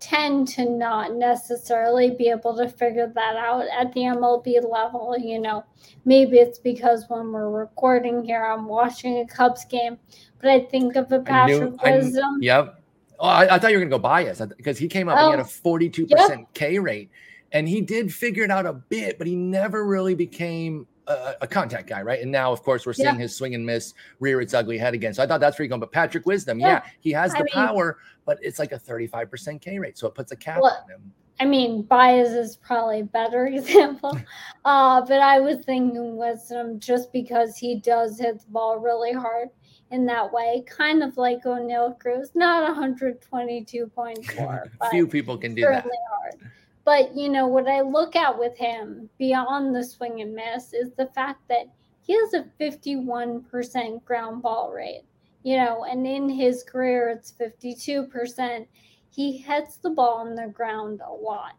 tend 0.00 0.48
to 0.48 0.64
not 0.64 1.14
necessarily 1.14 2.10
be 2.10 2.28
able 2.28 2.56
to 2.56 2.68
figure 2.68 3.10
that 3.14 3.36
out 3.36 3.64
at 3.68 3.92
the 3.92 4.00
MLB 4.00 4.70
level. 4.70 5.16
You 5.18 5.40
know, 5.40 5.64
maybe 6.04 6.38
it's 6.38 6.58
because 6.58 7.06
when 7.08 7.32
we're 7.32 7.50
recording 7.50 8.24
here, 8.24 8.44
I'm 8.44 8.66
watching 8.66 9.18
a 9.18 9.26
Cubs 9.26 9.64
game, 9.64 9.98
but 10.40 10.50
I 10.50 10.60
think 10.60 10.96
of 10.96 11.10
a 11.12 11.20
Patrick 11.20 11.82
Wisdom. 11.82 12.38
Yep. 12.40 12.74
Oh, 13.20 13.26
I, 13.26 13.56
I, 13.56 13.58
thought 13.58 13.72
you 13.72 13.78
were 13.78 13.84
going 13.84 13.90
to 13.90 13.98
go 13.98 14.08
Báez 14.08 14.56
because 14.56 14.78
he 14.78 14.86
came 14.86 15.08
up 15.08 15.18
oh, 15.18 15.32
and 15.32 15.32
he 15.32 15.38
had 15.38 15.44
a 15.44 15.48
42% 15.48 16.08
yep. 16.08 16.54
K 16.54 16.78
rate 16.78 17.10
and 17.52 17.68
he 17.68 17.80
did 17.80 18.12
figure 18.12 18.44
it 18.44 18.50
out 18.50 18.66
a 18.66 18.72
bit, 18.72 19.18
but 19.18 19.26
he 19.26 19.34
never 19.34 19.84
really 19.84 20.14
became 20.14 20.86
a, 21.08 21.36
a 21.42 21.46
contact 21.46 21.88
guy, 21.88 22.02
right? 22.02 22.20
And 22.20 22.30
now, 22.30 22.52
of 22.52 22.62
course, 22.62 22.86
we're 22.86 22.92
seeing 22.92 23.14
yeah. 23.14 23.22
his 23.22 23.34
swing 23.34 23.54
and 23.54 23.64
miss 23.64 23.94
rear 24.20 24.40
its 24.40 24.54
ugly 24.54 24.78
head 24.78 24.94
again. 24.94 25.14
So 25.14 25.22
I 25.22 25.26
thought 25.26 25.40
that's 25.40 25.58
where 25.58 25.64
you're 25.64 25.70
going. 25.70 25.80
But 25.80 25.92
Patrick 25.92 26.26
Wisdom, 26.26 26.60
yeah, 26.60 26.68
yeah 26.68 26.82
he 27.00 27.10
has 27.12 27.32
the 27.32 27.44
I 27.44 27.52
power, 27.52 27.84
mean, 27.84 27.94
but 28.24 28.38
it's 28.42 28.58
like 28.58 28.72
a 28.72 28.78
35% 28.78 29.60
K 29.60 29.78
rate, 29.78 29.98
so 29.98 30.06
it 30.06 30.14
puts 30.14 30.32
a 30.32 30.36
cap 30.36 30.60
well, 30.62 30.78
on 30.84 30.90
him. 30.90 31.12
I 31.40 31.44
mean, 31.44 31.84
Báez 31.84 32.36
is 32.36 32.56
probably 32.56 33.00
a 33.00 33.04
better 33.04 33.46
example. 33.52 34.18
Uh, 34.64 35.00
but 35.02 35.20
I 35.20 35.40
was 35.40 35.58
thinking 35.64 36.16
Wisdom 36.16 36.80
just 36.80 37.12
because 37.12 37.56
he 37.56 37.76
does 37.76 38.18
hit 38.18 38.40
the 38.40 38.50
ball 38.50 38.78
really 38.78 39.12
hard 39.12 39.48
in 39.90 40.04
that 40.06 40.30
way, 40.32 40.64
kind 40.66 41.02
of 41.02 41.16
like 41.16 41.44
Oneil 41.44 41.98
Cruz, 41.98 42.32
not 42.34 42.76
122.4. 42.76 44.70
Few 44.90 45.06
people 45.06 45.38
can 45.38 45.54
do 45.54 45.62
that. 45.62 45.84
Hard. 45.84 46.50
But 46.88 47.14
you 47.14 47.28
know 47.28 47.46
what 47.46 47.68
I 47.68 47.82
look 47.82 48.16
at 48.16 48.38
with 48.38 48.56
him 48.56 49.10
beyond 49.18 49.76
the 49.76 49.84
swing 49.84 50.22
and 50.22 50.34
miss 50.34 50.72
is 50.72 50.90
the 50.96 51.08
fact 51.08 51.46
that 51.50 51.66
he 52.00 52.14
has 52.14 52.32
a 52.32 52.46
51% 52.58 54.04
ground 54.06 54.40
ball 54.40 54.72
rate. 54.72 55.02
You 55.42 55.58
know, 55.58 55.84
and 55.84 56.06
in 56.06 56.30
his 56.30 56.62
career 56.62 57.10
it's 57.10 57.30
52%. 57.30 58.66
He 59.10 59.36
hits 59.36 59.76
the 59.76 59.90
ball 59.90 60.14
on 60.20 60.34
the 60.34 60.46
ground 60.46 61.02
a 61.06 61.12
lot. 61.12 61.56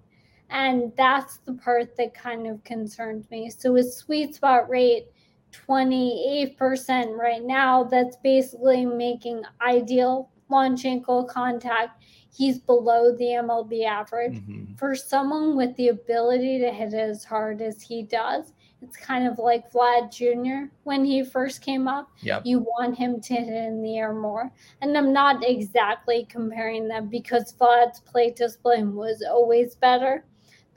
And 0.49 0.91
that's 0.97 1.37
the 1.45 1.53
part 1.53 1.95
that 1.97 2.15
kind 2.15 2.47
of 2.47 2.63
concerns 2.63 3.29
me. 3.29 3.51
So 3.51 3.75
his 3.75 3.97
sweet 3.97 4.33
spot 4.33 4.67
rate 4.67 5.09
28% 5.51 7.15
right 7.15 7.43
now, 7.43 7.83
that's 7.83 8.17
basically 8.23 8.83
making 8.83 9.43
ideal 9.61 10.31
launch 10.49 10.85
angle 10.85 11.23
contact 11.25 12.01
he's 12.39 12.57
below 12.57 13.13
the 13.17 13.25
MLB 13.25 13.85
average. 13.85 14.35
Mm-hmm. 14.35 14.75
For 14.75 14.95
someone 14.95 15.57
with 15.57 15.75
the 15.75 15.89
ability 15.89 16.59
to 16.59 16.71
hit 16.71 16.93
as 16.93 17.25
hard 17.25 17.61
as 17.61 17.81
he 17.81 18.01
does, 18.01 18.53
it's 18.81 18.95
kind 18.95 19.27
of 19.27 19.39
like 19.39 19.69
Vlad 19.69 20.09
Jr. 20.09 20.73
when 20.83 21.03
he 21.03 21.21
first 21.21 21.61
came 21.61 21.85
up. 21.85 22.09
Yep. 22.21 22.43
You 22.45 22.59
want 22.59 22.97
him 22.97 23.19
to 23.19 23.33
hit 23.33 23.49
in 23.49 23.81
the 23.81 23.97
air 23.97 24.13
more. 24.13 24.53
And 24.81 24.97
I'm 24.97 25.11
not 25.11 25.43
exactly 25.45 26.25
comparing 26.29 26.87
them 26.87 27.09
because 27.09 27.53
Vlad's 27.59 27.99
plate 27.99 28.37
discipline 28.37 28.95
was 28.95 29.21
always 29.29 29.75
better 29.75 30.23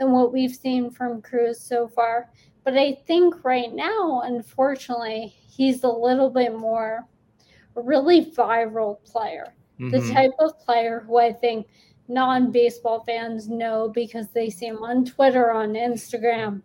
than 0.01 0.11
what 0.11 0.33
we've 0.33 0.57
seen 0.57 0.91
from 0.91 1.23
Cruz 1.23 1.61
so 1.61 1.87
far. 1.87 2.29
But 2.65 2.77
I 2.77 2.99
think 3.07 3.45
right 3.45 3.73
now, 3.73 4.23
unfortunately, 4.25 5.33
he's 5.49 5.85
a 5.85 5.89
little 5.89 6.29
bit 6.29 6.59
more 6.59 7.07
really 7.77 8.33
viral 8.33 9.01
player 9.05 9.55
the 9.79 9.99
mm-hmm. 9.99 10.13
type 10.13 10.33
of 10.39 10.59
player 10.61 11.05
who 11.07 11.19
I 11.19 11.33
think 11.33 11.67
non 12.09 12.51
baseball 12.51 13.05
fans 13.05 13.49
know 13.49 13.89
because 13.89 14.29
they 14.29 14.51
see 14.51 14.67
him 14.67 14.83
on 14.83 15.05
Twitter, 15.05 15.51
on 15.51 15.75
Instagram, 15.75 16.63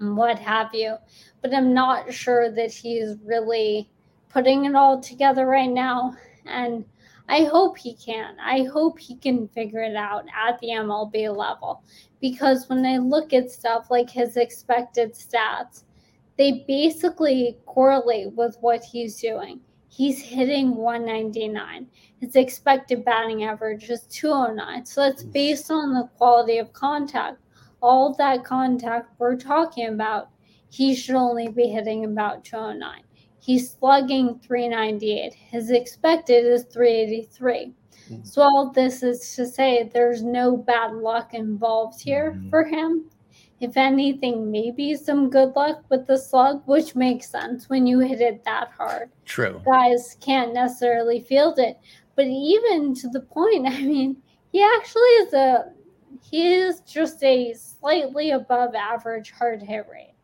and 0.00 0.16
what 0.16 0.38
have 0.38 0.70
you. 0.72 0.96
But 1.40 1.54
I'm 1.54 1.74
not 1.74 2.12
sure 2.12 2.50
that 2.50 2.72
he's 2.72 3.16
really 3.24 3.90
putting 4.28 4.64
it 4.64 4.74
all 4.74 5.00
together 5.00 5.46
right 5.46 5.70
now. 5.70 6.16
And 6.46 6.84
I 7.28 7.44
hope 7.44 7.78
he 7.78 7.94
can. 7.94 8.36
I 8.40 8.64
hope 8.64 8.98
he 8.98 9.16
can 9.16 9.48
figure 9.48 9.82
it 9.82 9.96
out 9.96 10.24
at 10.36 10.58
the 10.58 10.68
MLB 10.68 11.34
level 11.36 11.82
because 12.20 12.68
when 12.68 12.84
I 12.84 12.98
look 12.98 13.32
at 13.32 13.50
stuff 13.50 13.90
like 13.90 14.10
his 14.10 14.36
expected 14.36 15.14
stats, 15.14 15.84
they 16.36 16.64
basically 16.66 17.58
correlate 17.66 18.32
with 18.32 18.56
what 18.60 18.82
he's 18.82 19.20
doing. 19.20 19.60
He's 19.94 20.22
hitting 20.22 20.74
199. 20.74 21.86
His 22.18 22.34
expected 22.34 23.04
batting 23.04 23.44
average 23.44 23.90
is 23.90 24.04
209. 24.04 24.86
So 24.86 25.02
that's 25.02 25.22
based 25.22 25.70
on 25.70 25.92
the 25.92 26.08
quality 26.16 26.56
of 26.56 26.72
contact. 26.72 27.36
All 27.82 28.14
that 28.14 28.42
contact 28.42 29.10
we're 29.18 29.36
talking 29.36 29.88
about, 29.88 30.30
he 30.70 30.94
should 30.94 31.14
only 31.14 31.48
be 31.48 31.66
hitting 31.66 32.06
about 32.06 32.42
209. 32.42 33.02
He's 33.38 33.72
slugging 33.72 34.38
398. 34.38 35.34
His 35.34 35.70
expected 35.70 36.46
is 36.46 36.64
383. 36.72 37.74
Mm-hmm. 38.08 38.24
So 38.24 38.40
all 38.40 38.72
this 38.72 39.02
is 39.02 39.36
to 39.36 39.44
say 39.44 39.90
there's 39.92 40.22
no 40.22 40.56
bad 40.56 40.94
luck 40.94 41.34
involved 41.34 42.00
here 42.00 42.32
mm-hmm. 42.32 42.48
for 42.48 42.64
him. 42.64 43.10
If 43.62 43.76
anything, 43.76 44.50
maybe 44.50 44.96
some 44.96 45.30
good 45.30 45.54
luck 45.54 45.84
with 45.88 46.08
the 46.08 46.18
slug, 46.18 46.62
which 46.66 46.96
makes 46.96 47.30
sense 47.30 47.68
when 47.68 47.86
you 47.86 48.00
hit 48.00 48.20
it 48.20 48.42
that 48.44 48.70
hard. 48.76 49.10
True. 49.24 49.62
Guys 49.64 50.16
can't 50.20 50.52
necessarily 50.52 51.20
field 51.20 51.60
it. 51.60 51.78
But 52.16 52.26
even 52.26 52.92
to 52.96 53.08
the 53.08 53.20
point, 53.20 53.66
I 53.72 53.80
mean, 53.80 54.16
he 54.50 54.62
actually 54.62 55.02
is 55.02 55.32
a 55.32 55.72
he 56.28 56.54
is 56.54 56.80
just 56.80 57.22
a 57.22 57.54
slightly 57.54 58.32
above 58.32 58.74
average 58.74 59.30
hard 59.30 59.62
hit 59.62 59.86
rate. 59.90 60.14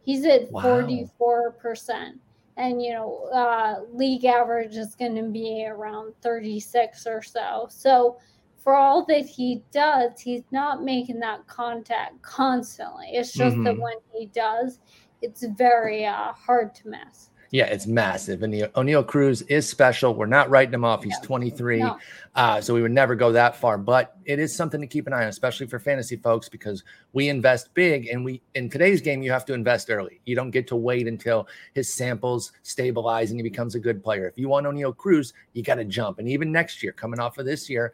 He's 0.00 0.24
at 0.24 0.50
forty 0.50 1.06
four 1.18 1.52
percent 1.52 2.18
and 2.56 2.82
you 2.82 2.92
know 2.92 3.28
uh, 3.34 3.80
league 3.92 4.24
average 4.24 4.76
is 4.76 4.94
going 4.94 5.14
to 5.14 5.24
be 5.24 5.66
around 5.68 6.14
36 6.22 7.06
or 7.06 7.22
so 7.22 7.66
so 7.70 8.16
for 8.66 8.74
all 8.74 9.04
that 9.04 9.24
he 9.24 9.62
does 9.70 10.20
he's 10.20 10.42
not 10.50 10.82
making 10.82 11.20
that 11.20 11.46
contact 11.46 12.20
constantly 12.20 13.06
it's 13.12 13.32
just 13.32 13.54
mm-hmm. 13.54 13.62
that 13.62 13.78
when 13.78 13.94
he 14.12 14.26
does 14.26 14.80
it's 15.22 15.44
very 15.56 16.04
uh, 16.04 16.32
hard 16.32 16.74
to 16.74 16.88
miss 16.88 17.30
yeah, 17.50 17.66
it's 17.66 17.86
massive. 17.86 18.42
And 18.42 18.52
Oneil 18.52 19.06
Cruz 19.06 19.42
is 19.42 19.68
special. 19.68 20.14
We're 20.14 20.26
not 20.26 20.50
writing 20.50 20.74
him 20.74 20.84
off. 20.84 21.04
He's 21.04 21.18
23. 21.20 21.78
No. 21.78 21.96
Uh, 22.34 22.60
so 22.60 22.74
we 22.74 22.82
would 22.82 22.92
never 22.92 23.14
go 23.14 23.32
that 23.32 23.56
far. 23.56 23.78
But 23.78 24.16
it 24.24 24.38
is 24.38 24.54
something 24.54 24.80
to 24.80 24.86
keep 24.86 25.06
an 25.06 25.12
eye 25.12 25.22
on, 25.22 25.28
especially 25.28 25.66
for 25.66 25.78
fantasy 25.78 26.16
folks, 26.16 26.48
because 26.48 26.82
we 27.12 27.28
invest 27.28 27.72
big. 27.74 28.08
And 28.08 28.24
we 28.24 28.42
in 28.54 28.68
today's 28.68 29.00
game, 29.00 29.22
you 29.22 29.30
have 29.30 29.44
to 29.46 29.54
invest 29.54 29.90
early. 29.90 30.20
You 30.26 30.34
don't 30.34 30.50
get 30.50 30.66
to 30.68 30.76
wait 30.76 31.06
until 31.06 31.48
his 31.74 31.90
samples 31.90 32.52
stabilize 32.62 33.30
and 33.30 33.38
he 33.38 33.42
becomes 33.42 33.74
a 33.74 33.80
good 33.80 34.02
player. 34.02 34.26
If 34.26 34.36
you 34.36 34.48
want 34.48 34.66
Oneil 34.66 34.96
Cruz, 34.96 35.32
you 35.52 35.62
got 35.62 35.76
to 35.76 35.84
jump. 35.84 36.18
And 36.18 36.28
even 36.28 36.50
next 36.50 36.82
year, 36.82 36.92
coming 36.92 37.20
off 37.20 37.38
of 37.38 37.46
this 37.46 37.70
year, 37.70 37.92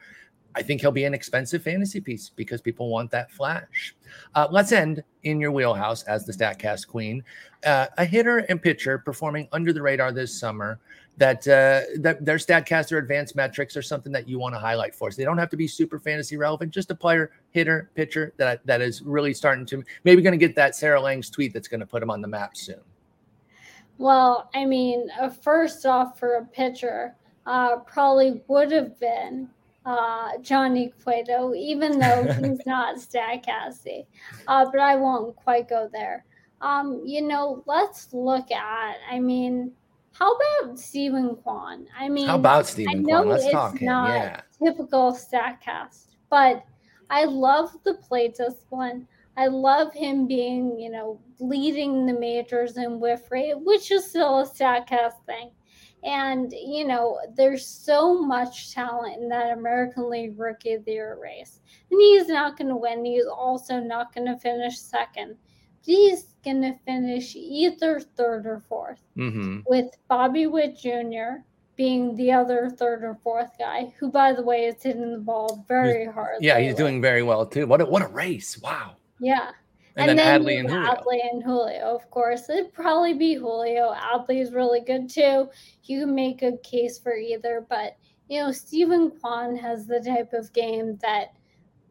I 0.54 0.62
think 0.62 0.80
he'll 0.80 0.92
be 0.92 1.04
an 1.04 1.14
expensive 1.14 1.62
fantasy 1.62 2.00
piece 2.00 2.28
because 2.28 2.60
people 2.60 2.88
want 2.88 3.10
that 3.10 3.30
flash. 3.30 3.94
Uh, 4.34 4.48
let's 4.50 4.72
end 4.72 5.02
in 5.22 5.40
your 5.40 5.52
wheelhouse 5.52 6.02
as 6.04 6.26
the 6.26 6.32
Statcast 6.32 6.86
queen. 6.86 7.24
Uh, 7.64 7.86
a 7.98 8.04
hitter 8.04 8.38
and 8.38 8.60
pitcher 8.60 8.98
performing 8.98 9.48
under 9.52 9.72
the 9.72 9.80
radar 9.80 10.12
this 10.12 10.38
summer 10.38 10.78
that 11.16 11.46
uh, 11.46 11.82
that 12.00 12.24
their 12.24 12.36
Statcaster 12.36 12.98
advanced 12.98 13.36
metrics 13.36 13.76
are 13.76 13.82
something 13.82 14.12
that 14.12 14.28
you 14.28 14.38
want 14.38 14.54
to 14.54 14.58
highlight 14.58 14.94
for 14.94 15.08
us. 15.08 15.16
They 15.16 15.24
don't 15.24 15.38
have 15.38 15.50
to 15.50 15.56
be 15.56 15.68
super 15.68 15.98
fantasy 15.98 16.36
relevant, 16.36 16.72
just 16.72 16.90
a 16.90 16.94
player, 16.94 17.30
hitter, 17.50 17.90
pitcher 17.94 18.32
that 18.38 18.66
that 18.66 18.80
is 18.80 19.02
really 19.02 19.34
starting 19.34 19.66
to 19.66 19.82
maybe 20.04 20.22
going 20.22 20.38
to 20.38 20.38
get 20.38 20.56
that 20.56 20.74
Sarah 20.74 21.00
Langs 21.00 21.30
tweet 21.30 21.52
that's 21.52 21.68
going 21.68 21.80
to 21.80 21.86
put 21.86 22.02
him 22.02 22.10
on 22.10 22.20
the 22.20 22.28
map 22.28 22.56
soon. 22.56 22.80
Well, 23.98 24.50
I 24.54 24.64
mean, 24.64 25.08
uh, 25.20 25.28
first 25.28 25.84
off, 25.86 26.18
for 26.18 26.36
a 26.36 26.44
pitcher, 26.44 27.14
uh, 27.46 27.76
probably 27.78 28.42
would 28.48 28.72
have 28.72 28.98
been 28.98 29.48
uh, 29.84 30.38
Johnny 30.40 30.92
Cueto, 31.02 31.54
even 31.54 31.98
though 31.98 32.24
he's 32.42 32.64
not 32.66 32.96
Statcasty. 32.96 34.06
Uh, 34.46 34.64
but 34.70 34.80
I 34.80 34.96
won't 34.96 35.36
quite 35.36 35.68
go 35.68 35.88
there. 35.92 36.24
Um, 36.60 37.02
you 37.04 37.22
know, 37.22 37.62
let's 37.66 38.12
look 38.12 38.50
at, 38.50 38.96
I 39.10 39.18
mean, 39.18 39.72
how 40.12 40.32
about 40.32 40.78
Steven 40.78 41.36
Kwan? 41.36 41.86
I 41.98 42.08
mean, 42.08 42.28
how 42.28 42.36
about 42.36 42.66
Steven 42.66 43.04
Kwan? 43.04 43.28
Let's 43.28 43.50
talk 43.50 43.78
him. 43.78 43.88
Yeah. 43.88 44.40
Typical 44.62 45.12
Statcast, 45.12 46.14
but 46.30 46.64
I 47.10 47.24
love 47.24 47.76
the 47.84 47.94
play 47.94 48.28
discipline. 48.28 49.08
I 49.36 49.46
love 49.46 49.92
him 49.94 50.26
being, 50.26 50.78
you 50.78 50.90
know, 50.90 51.18
leading 51.40 52.06
the 52.06 52.12
majors 52.12 52.76
in 52.76 53.00
whiff 53.00 53.30
rate, 53.30 53.58
which 53.58 53.90
is 53.90 54.08
still 54.08 54.40
a 54.40 54.44
Statcast 54.46 55.24
thing. 55.26 55.50
And, 56.04 56.52
you 56.52 56.84
know, 56.84 57.18
there's 57.36 57.66
so 57.66 58.20
much 58.20 58.74
talent 58.74 59.22
in 59.22 59.28
that 59.28 59.56
American 59.56 60.10
League 60.10 60.38
Rookie 60.38 60.72
of 60.72 60.84
the 60.84 60.92
Year 60.92 61.18
race. 61.20 61.60
And 61.90 62.00
he's 62.00 62.28
not 62.28 62.56
going 62.56 62.68
to 62.68 62.76
win. 62.76 63.04
He's 63.04 63.26
also 63.26 63.78
not 63.78 64.14
going 64.14 64.26
to 64.26 64.36
finish 64.38 64.78
second. 64.78 65.36
He's 65.80 66.34
going 66.44 66.62
to 66.62 66.74
finish 66.84 67.36
either 67.36 68.00
third 68.00 68.46
or 68.46 68.62
4th 68.70 68.98
mm-hmm. 69.16 69.60
with 69.66 69.96
Bobby 70.08 70.46
Witt 70.46 70.76
Jr. 70.76 71.42
being 71.76 72.16
the 72.16 72.32
other 72.32 72.70
third 72.70 73.04
or 73.04 73.18
fourth 73.22 73.50
guy, 73.58 73.92
who, 73.98 74.10
by 74.10 74.32
the 74.32 74.42
way, 74.42 74.66
is 74.66 74.82
hitting 74.82 75.12
the 75.12 75.18
ball 75.18 75.64
very 75.68 76.06
hard. 76.06 76.36
Yeah, 76.40 76.54
lately. 76.54 76.68
he's 76.68 76.76
doing 76.76 77.00
very 77.00 77.22
well, 77.22 77.46
too. 77.46 77.66
What 77.66 77.80
a, 77.80 77.86
what 77.86 78.02
a 78.02 78.08
race. 78.08 78.58
Wow. 78.58 78.96
Yeah. 79.20 79.50
And, 79.96 80.10
and 80.10 80.18
then, 80.18 80.42
then 80.42 80.42
Adley 80.42 80.60
and 80.60 80.70
Julio. 80.70 80.94
Adley 80.94 81.30
and 81.30 81.42
Julio, 81.42 81.94
of 81.94 82.10
course. 82.10 82.48
It'd 82.48 82.72
probably 82.72 83.12
be 83.12 83.34
Julio. 83.34 83.92
Adley 83.94 84.40
is 84.40 84.52
really 84.52 84.80
good 84.80 85.10
too. 85.10 85.48
You 85.84 86.00
can 86.00 86.14
make 86.14 86.42
a 86.42 86.56
case 86.58 86.98
for 86.98 87.14
either, 87.14 87.66
but 87.68 87.96
you 88.28 88.40
know, 88.40 88.52
Steven 88.52 89.10
Kwan 89.10 89.54
has 89.56 89.86
the 89.86 90.00
type 90.00 90.32
of 90.32 90.50
game 90.54 90.96
that, 91.02 91.34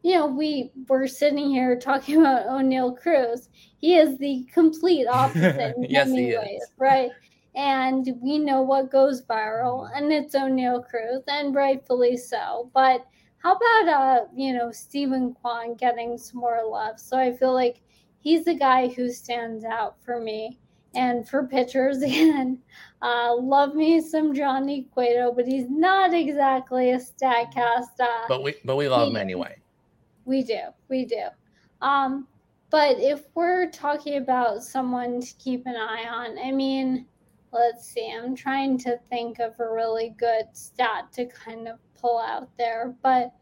you 0.02 0.14
know, 0.14 0.26
we 0.26 0.72
were 0.88 1.06
sitting 1.06 1.50
here 1.50 1.78
talking 1.78 2.16
about 2.20 2.46
Oneil 2.46 2.98
Cruz. 3.00 3.48
He 3.78 3.96
is 3.96 4.18
the 4.18 4.48
complete 4.52 5.06
opposite 5.10 5.76
in 5.76 5.84
yes, 5.84 6.08
many 6.08 6.36
ways, 6.36 6.62
is. 6.62 6.70
right? 6.78 7.10
And 7.54 8.08
we 8.20 8.40
know 8.40 8.62
what 8.62 8.90
goes 8.90 9.22
viral, 9.22 9.88
and 9.94 10.10
it's 10.10 10.34
Oneil 10.34 10.84
Cruz, 10.88 11.22
and 11.28 11.54
rightfully 11.54 12.16
so. 12.16 12.70
But 12.74 13.06
how 13.38 13.56
about 13.56 13.88
uh, 13.88 14.24
you 14.34 14.54
know, 14.54 14.72
Steven 14.72 15.34
Kwan 15.34 15.74
getting 15.74 16.16
some 16.16 16.40
more 16.40 16.62
love? 16.66 16.98
So 16.98 17.16
I 17.18 17.36
feel 17.36 17.52
like 17.52 17.82
he's 18.22 18.44
the 18.44 18.54
guy 18.54 18.88
who 18.88 19.10
stands 19.10 19.64
out 19.64 19.96
for 20.04 20.20
me. 20.20 20.58
And 20.94 21.28
for 21.28 21.46
pitchers, 21.46 22.02
again, 22.02 22.58
uh, 23.00 23.34
love 23.34 23.74
me 23.74 24.00
some 24.00 24.34
Johnny 24.34 24.88
Cueto, 24.94 25.32
but 25.32 25.46
he's 25.46 25.68
not 25.68 26.14
exactly 26.14 26.90
a 26.90 26.98
Statcast. 26.98 27.98
Uh, 28.00 28.26
but 28.28 28.42
we 28.42 28.54
but 28.64 28.76
we 28.76 28.88
love 28.88 29.08
him 29.08 29.16
anyway. 29.16 29.56
We 30.24 30.42
do, 30.42 30.60
we 30.88 31.04
do. 31.04 31.24
Um, 31.80 32.28
but 32.70 32.98
if 32.98 33.24
we're 33.34 33.70
talking 33.70 34.16
about 34.16 34.62
someone 34.62 35.20
to 35.20 35.34
keep 35.34 35.66
an 35.66 35.76
eye 35.76 36.06
on, 36.08 36.38
I 36.38 36.52
mean, 36.52 37.06
let's 37.52 37.86
see. 37.86 38.14
I'm 38.16 38.34
trying 38.34 38.78
to 38.78 38.98
think 39.10 39.40
of 39.40 39.58
a 39.60 39.70
really 39.70 40.14
good 40.18 40.46
stat 40.52 41.12
to 41.12 41.26
kind 41.26 41.68
of 41.68 41.78
pull 42.00 42.18
out 42.18 42.48
there, 42.56 42.94
but 43.02 43.34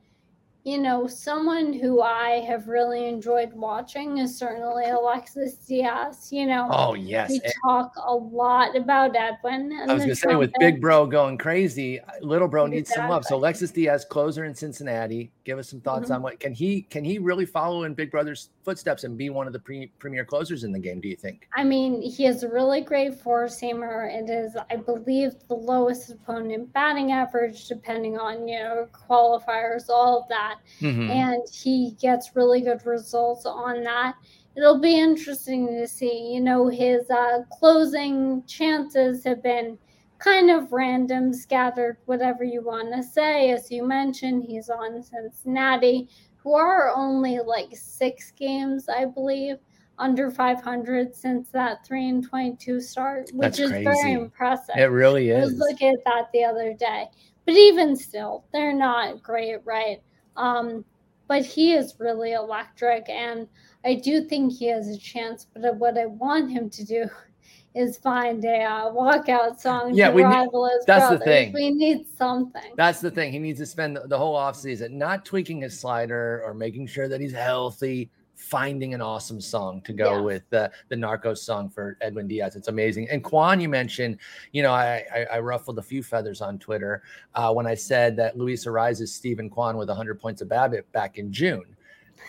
you 0.65 0.79
know, 0.79 1.07
someone 1.07 1.73
who 1.73 2.03
I 2.03 2.45
have 2.47 2.69
really 2.69 3.09
enjoyed 3.09 3.53
watching 3.55 4.19
is 4.19 4.37
certainly 4.37 4.85
Alexis 4.91 5.55
Diaz. 5.55 6.29
You 6.31 6.47
know, 6.47 6.69
oh 6.71 6.95
yes, 6.95 7.31
we 7.31 7.41
talk 7.65 7.93
a 7.97 8.15
lot 8.15 8.77
about 8.77 9.17
Edwin. 9.17 9.73
I 9.73 9.95
was 9.95 10.05
going 10.05 10.11
to 10.11 10.17
say 10.17 10.35
with 10.35 10.53
Big 10.59 10.81
Bro 10.81 11.07
going 11.07 11.39
crazy, 11.39 11.99
Little 12.21 12.49
Bro 12.49 12.67
needs 12.67 12.93
some 12.93 13.09
love. 13.09 13.25
So 13.25 13.37
Alexis 13.37 13.71
Diaz, 13.71 14.05
closer 14.05 14.45
in 14.45 14.55
Cincinnati, 14.55 15.31
give 15.45 15.59
us 15.59 15.71
some 15.71 15.81
thoughts 15.81 16.05
mm-hmm. 16.05 16.15
on 16.15 16.23
what 16.23 16.41
can 16.41 16.53
he 16.53 16.83
can 16.83 17.05
he 17.05 17.19
really 17.19 17.47
follow 17.47 17.85
in 17.85 17.95
Big 17.95 18.11
Brother's 18.11 18.51
footsteps 18.63 19.05
and 19.05 19.17
be 19.17 19.31
one 19.31 19.47
of 19.47 19.55
the 19.55 19.59
pre- 19.59 19.91
premier 19.99 20.27
closers 20.27 20.65
in 20.65 20.73
the 20.73 20.79
game? 20.79 21.01
Do 21.01 21.09
you 21.09 21.17
think? 21.17 21.49
I 21.57 21.65
mean, 21.65 22.03
he 22.03 22.25
has 22.25 22.43
a 22.43 22.49
really 22.49 22.83
great 22.83 23.15
four 23.15 23.47
seamer. 23.47 24.13
It 24.15 24.29
is, 24.29 24.57
I 24.71 24.77
believe, 24.77 25.33
the 25.49 25.55
lowest 25.55 26.11
opponent 26.11 26.71
batting 26.75 27.13
average, 27.13 27.67
depending 27.67 28.19
on 28.19 28.47
you 28.47 28.59
know 28.59 28.89
qualifiers, 28.93 29.89
all 29.89 30.21
of 30.21 30.29
that 30.29 30.50
that. 30.51 30.59
Mm-hmm. 30.81 31.11
And 31.11 31.43
he 31.53 31.97
gets 32.01 32.35
really 32.35 32.61
good 32.61 32.85
results 32.85 33.47
on 33.47 33.83
that. 33.85 34.15
It'll 34.57 34.81
be 34.81 34.99
interesting 34.99 35.67
to 35.69 35.87
see. 35.87 36.33
You 36.35 36.41
know, 36.41 36.69
his 36.69 37.09
uh, 37.11 37.43
closing 37.53 38.43
chances 38.47 39.25
have 39.25 39.43
been 39.43 39.79
kind 40.19 40.51
of 40.51 40.73
random, 40.73 41.33
scattered, 41.33 41.97
whatever 42.05 42.45
you 42.45 42.63
want 42.63 42.95
to 42.95 43.03
say. 43.03 43.51
As 43.51 43.71
you 43.71 43.87
mentioned, 43.87 44.45
he's 44.45 44.69
on 44.69 45.03
Cincinnati, 45.03 46.09
who 46.37 46.55
are 46.55 46.93
only 46.95 47.39
like 47.39 47.71
six 47.73 48.33
games, 48.33 48.89
I 48.89 49.07
believe, 49.07 49.57
under 49.99 50.31
500 50.31 51.15
since 51.15 51.51
that 51.51 51.87
3 51.87 52.09
and 52.09 52.29
22 52.29 52.81
start, 52.81 53.31
which 53.33 53.57
That's 53.57 53.59
is 53.61 53.71
crazy. 53.71 53.85
very 53.85 54.13
impressive. 54.13 54.77
It 54.77 54.85
really 54.85 55.31
is. 55.31 55.43
I 55.43 55.45
was 55.45 55.59
looking 55.59 55.93
at 55.93 56.05
that 56.05 56.31
the 56.33 56.45
other 56.45 56.75
day. 56.75 57.07
But 57.47 57.55
even 57.55 57.97
still, 57.97 58.45
they're 58.53 58.75
not 58.75 59.23
great, 59.23 59.59
right? 59.65 60.03
Um, 60.41 60.85
but 61.29 61.45
he 61.45 61.75
is 61.75 61.95
really 62.01 62.33
electric. 62.33 63.09
And 63.09 63.47
I 63.85 63.95
do 63.95 64.25
think 64.25 64.53
he 64.53 64.67
has 64.67 64.89
a 64.89 64.99
chance, 64.99 65.47
but 65.55 65.77
what 65.77 65.97
I 65.97 66.07
want 66.07 66.51
him 66.51 66.69
to 66.71 66.85
do 66.85 67.09
is 67.75 67.99
find 67.99 68.45
a 68.45 68.65
uh, 68.65 68.91
walkout 68.91 69.61
song 69.61 69.95
yeah, 69.95 70.11
we 70.11 70.25
rival 70.25 70.67
need, 70.67 70.87
that's 70.89 71.03
brothers. 71.03 71.21
the 71.21 71.25
thing. 71.25 71.53
We 71.53 71.71
need 71.71 72.05
something. 72.19 72.73
That's 72.77 73.01
the 73.01 73.13
thing. 73.13 73.33
He 73.33 73.39
needs 73.39 73.61
to 73.61 73.67
spend 73.67 73.95
the, 73.95 74.09
the 74.09 74.19
whole 74.19 74.35
offseason 74.37 74.91
not 74.91 75.25
tweaking 75.25 75.61
his 75.61 75.79
slider 75.79 76.43
or 76.45 76.53
making 76.53 76.89
sure 76.89 77.07
that 77.07 77.21
he's 77.21 77.33
healthy, 77.33 78.11
finding 78.41 78.95
an 78.95 79.01
awesome 79.03 79.41
song 79.41 79.83
to 79.83 79.93
go 79.93 80.15
Yeah. 80.17 80.21
with 80.21 80.43
the 80.51 80.73
the 80.89 80.97
Narcos 80.97 81.39
song 81.39 81.69
for 81.69 81.97
Edwin 82.01 82.27
Diaz. 82.27 82.57
It's 82.57 82.69
amazing. 82.69 83.09
And 83.11 83.23
Kwan, 83.23 83.61
you 83.61 83.69
mentioned, 83.69 84.19
you 84.53 84.63
know, 84.63 84.73
I 84.73 85.05
I, 85.15 85.37
I 85.37 85.39
ruffled 85.41 85.79
a 85.79 85.83
few 85.83 86.03
feathers 86.03 86.41
on 86.41 86.59
Twitter 86.59 87.03
uh, 87.35 87.53
when 87.53 87.67
I 87.67 87.75
said 87.75 88.17
that 88.17 88.39
Luis 88.39 88.67
is 88.67 89.15
Steven 89.15 89.51
Kwan 89.51 89.77
with 89.77 89.89
100 89.89 90.19
points 90.19 90.41
of 90.41 90.49
BABIP 90.49 90.85
back 90.93 91.19
in 91.19 91.31
June. 91.33 91.65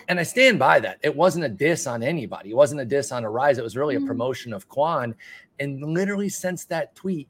And 0.07 0.19
I 0.19 0.23
stand 0.23 0.59
by 0.59 0.79
that. 0.79 0.97
It 1.01 1.15
wasn't 1.15 1.45
a 1.45 1.49
diss 1.49 1.87
on 1.87 2.01
anybody. 2.03 2.49
It 2.51 2.55
wasn't 2.55 2.81
a 2.81 2.85
diss 2.85 3.11
on 3.11 3.23
Arraez. 3.23 3.57
It 3.57 3.63
was 3.63 3.75
really 3.77 3.95
a 3.95 3.99
Mhm. 3.99 4.07
promotion 4.07 4.53
of 4.53 4.67
Kwan. 4.67 5.15
And 5.59 5.81
literally 5.81 6.29
since 6.29 6.65
that 6.65 6.95
tweet, 6.95 7.27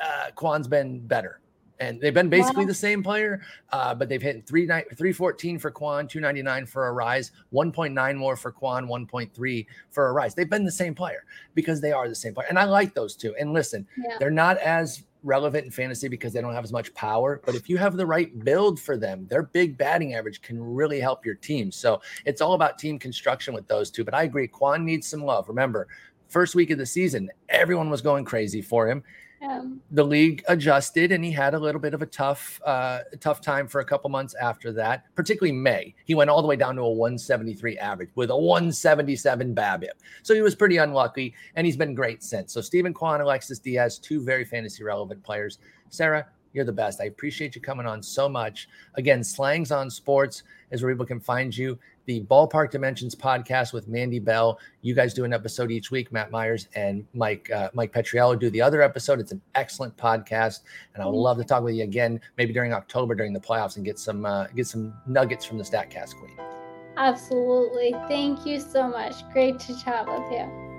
uh, 0.00 0.30
Kwan's 0.34 0.68
been 0.68 1.06
better. 1.06 1.40
And 1.80 2.00
they've 2.00 2.14
been 2.14 2.28
basically 2.28 2.64
Wow. 2.64 2.68
the 2.68 2.74
same 2.74 3.02
player, 3.02 3.42
uh, 3.72 3.94
but 3.94 4.08
they've 4.08 4.22
hit 4.22 4.46
three 4.46 4.62
ni- 4.66 4.84
314 4.94 5.58
for 5.58 5.70
Kwan, 5.70 6.06
299 6.06 6.66
for 6.66 6.92
Arraez, 6.92 7.30
1.9 7.52 8.16
more 8.16 8.36
for 8.36 8.52
Kwan, 8.52 8.86
1.3 8.86 9.66
for 9.90 10.12
Arraez. 10.12 10.34
They've 10.34 10.48
been 10.48 10.64
the 10.64 10.70
same 10.72 10.94
player 10.94 11.24
because 11.54 11.80
they 11.80 11.92
are 11.92 12.08
the 12.08 12.14
same 12.14 12.34
player. 12.34 12.46
And 12.48 12.58
I 12.58 12.64
like 12.64 12.94
those 12.94 13.16
two. 13.16 13.34
And 13.36 13.52
listen, 13.52 13.86
Yeah. 13.96 14.16
they're 14.18 14.30
not 14.30 14.58
as 14.58 15.02
relevant 15.24 15.64
in 15.64 15.70
fantasy 15.70 16.06
because 16.06 16.32
they 16.34 16.40
don't 16.42 16.52
have 16.52 16.64
as 16.64 16.72
much 16.72 16.92
power. 16.94 17.40
But 17.46 17.54
if 17.54 17.68
you 17.70 17.78
have 17.78 17.96
the 17.96 18.06
right 18.06 18.44
build 18.44 18.78
for 18.78 18.96
them, 18.98 19.26
their 19.28 19.42
big 19.42 19.76
batting 19.78 20.14
average 20.14 20.42
can 20.42 20.62
really 20.62 21.00
help 21.00 21.24
your 21.24 21.34
team. 21.34 21.72
So 21.72 22.02
it's 22.26 22.40
all 22.42 22.52
about 22.52 22.78
team 22.78 22.98
construction 22.98 23.54
with 23.54 23.66
those 23.66 23.90
two. 23.90 24.04
But 24.04 24.12
I 24.14 24.24
agree, 24.24 24.46
Kwan 24.46 24.84
needs 24.84 25.06
some 25.06 25.24
love. 25.24 25.48
Remember, 25.48 25.88
first 26.28 26.54
week 26.54 26.70
of 26.70 26.78
the 26.78 26.84
season, 26.86 27.30
everyone 27.48 27.88
was 27.88 28.02
going 28.02 28.24
crazy 28.26 28.60
for 28.60 28.86
him. 28.86 29.02
The 29.90 30.04
league 30.04 30.42
adjusted, 30.48 31.12
and 31.12 31.24
he 31.24 31.30
had 31.30 31.54
a 31.54 31.58
little 31.58 31.80
bit 31.80 31.94
of 31.94 32.02
a 32.02 32.06
tough, 32.06 32.60
uh, 32.64 33.00
tough 33.20 33.40
time 33.40 33.68
for 33.68 33.80
a 33.80 33.84
couple 33.84 34.10
months 34.10 34.34
after 34.34 34.72
that. 34.72 35.04
Particularly 35.14 35.52
May, 35.52 35.94
he 36.04 36.14
went 36.14 36.30
all 36.30 36.42
the 36.42 36.48
way 36.48 36.56
down 36.56 36.76
to 36.76 36.82
a 36.82 36.90
173 36.90 37.78
average 37.78 38.10
with 38.14 38.30
a 38.30 38.36
177 38.36 39.54
BABIP. 39.54 39.88
So 40.22 40.34
he 40.34 40.42
was 40.42 40.54
pretty 40.54 40.78
unlucky, 40.78 41.34
and 41.56 41.66
he's 41.66 41.76
been 41.76 41.94
great 41.94 42.22
since. 42.22 42.52
So 42.52 42.60
Steven 42.60 42.94
Kwan, 42.94 43.20
Alexis 43.20 43.58
Diaz, 43.58 43.98
two 43.98 44.22
very 44.22 44.44
fantasy 44.44 44.82
relevant 44.82 45.22
players. 45.22 45.58
Sarah, 45.90 46.26
you're 46.54 46.64
the 46.64 46.72
best. 46.72 47.00
I 47.00 47.06
appreciate 47.06 47.54
you 47.54 47.60
coming 47.60 47.84
on 47.84 48.02
so 48.02 48.28
much. 48.28 48.68
Again, 48.94 49.22
Slangs 49.22 49.72
on 49.72 49.90
Sports 49.90 50.44
is 50.70 50.82
where 50.82 50.92
people 50.92 51.04
can 51.04 51.20
find 51.20 51.54
you. 51.54 51.78
The 52.06 52.22
Ballpark 52.24 52.70
Dimensions 52.70 53.14
podcast 53.14 53.72
with 53.72 53.88
Mandy 53.88 54.18
Bell. 54.18 54.58
You 54.82 54.94
guys 54.94 55.14
do 55.14 55.24
an 55.24 55.32
episode 55.32 55.70
each 55.70 55.90
week. 55.90 56.12
Matt 56.12 56.30
Myers 56.30 56.68
and 56.74 57.06
Mike 57.14 57.50
uh, 57.50 57.70
Mike 57.74 57.92
Petriello 57.92 58.38
do 58.38 58.50
the 58.50 58.60
other 58.60 58.82
episode. 58.82 59.20
It's 59.20 59.32
an 59.32 59.40
excellent 59.54 59.96
podcast, 59.96 60.60
and 60.94 61.02
I 61.02 61.06
would 61.06 61.16
love 61.16 61.38
to 61.38 61.44
talk 61.44 61.62
with 61.62 61.74
you 61.74 61.84
again, 61.84 62.20
maybe 62.36 62.52
during 62.52 62.72
October 62.72 63.14
during 63.14 63.32
the 63.32 63.40
playoffs, 63.40 63.76
and 63.76 63.84
get 63.84 63.98
some 63.98 64.26
uh, 64.26 64.46
get 64.48 64.66
some 64.66 64.92
nuggets 65.06 65.44
from 65.44 65.58
the 65.58 65.64
Statcast 65.64 66.16
Queen. 66.16 66.36
absolutely. 66.96 67.92
Thank 68.08 68.46
you 68.46 68.60
so 68.60 68.88
much. 68.88 69.28
Great 69.32 69.58
to 69.60 69.82
chat 69.82 70.06
with 70.06 70.30
you. 70.30 70.73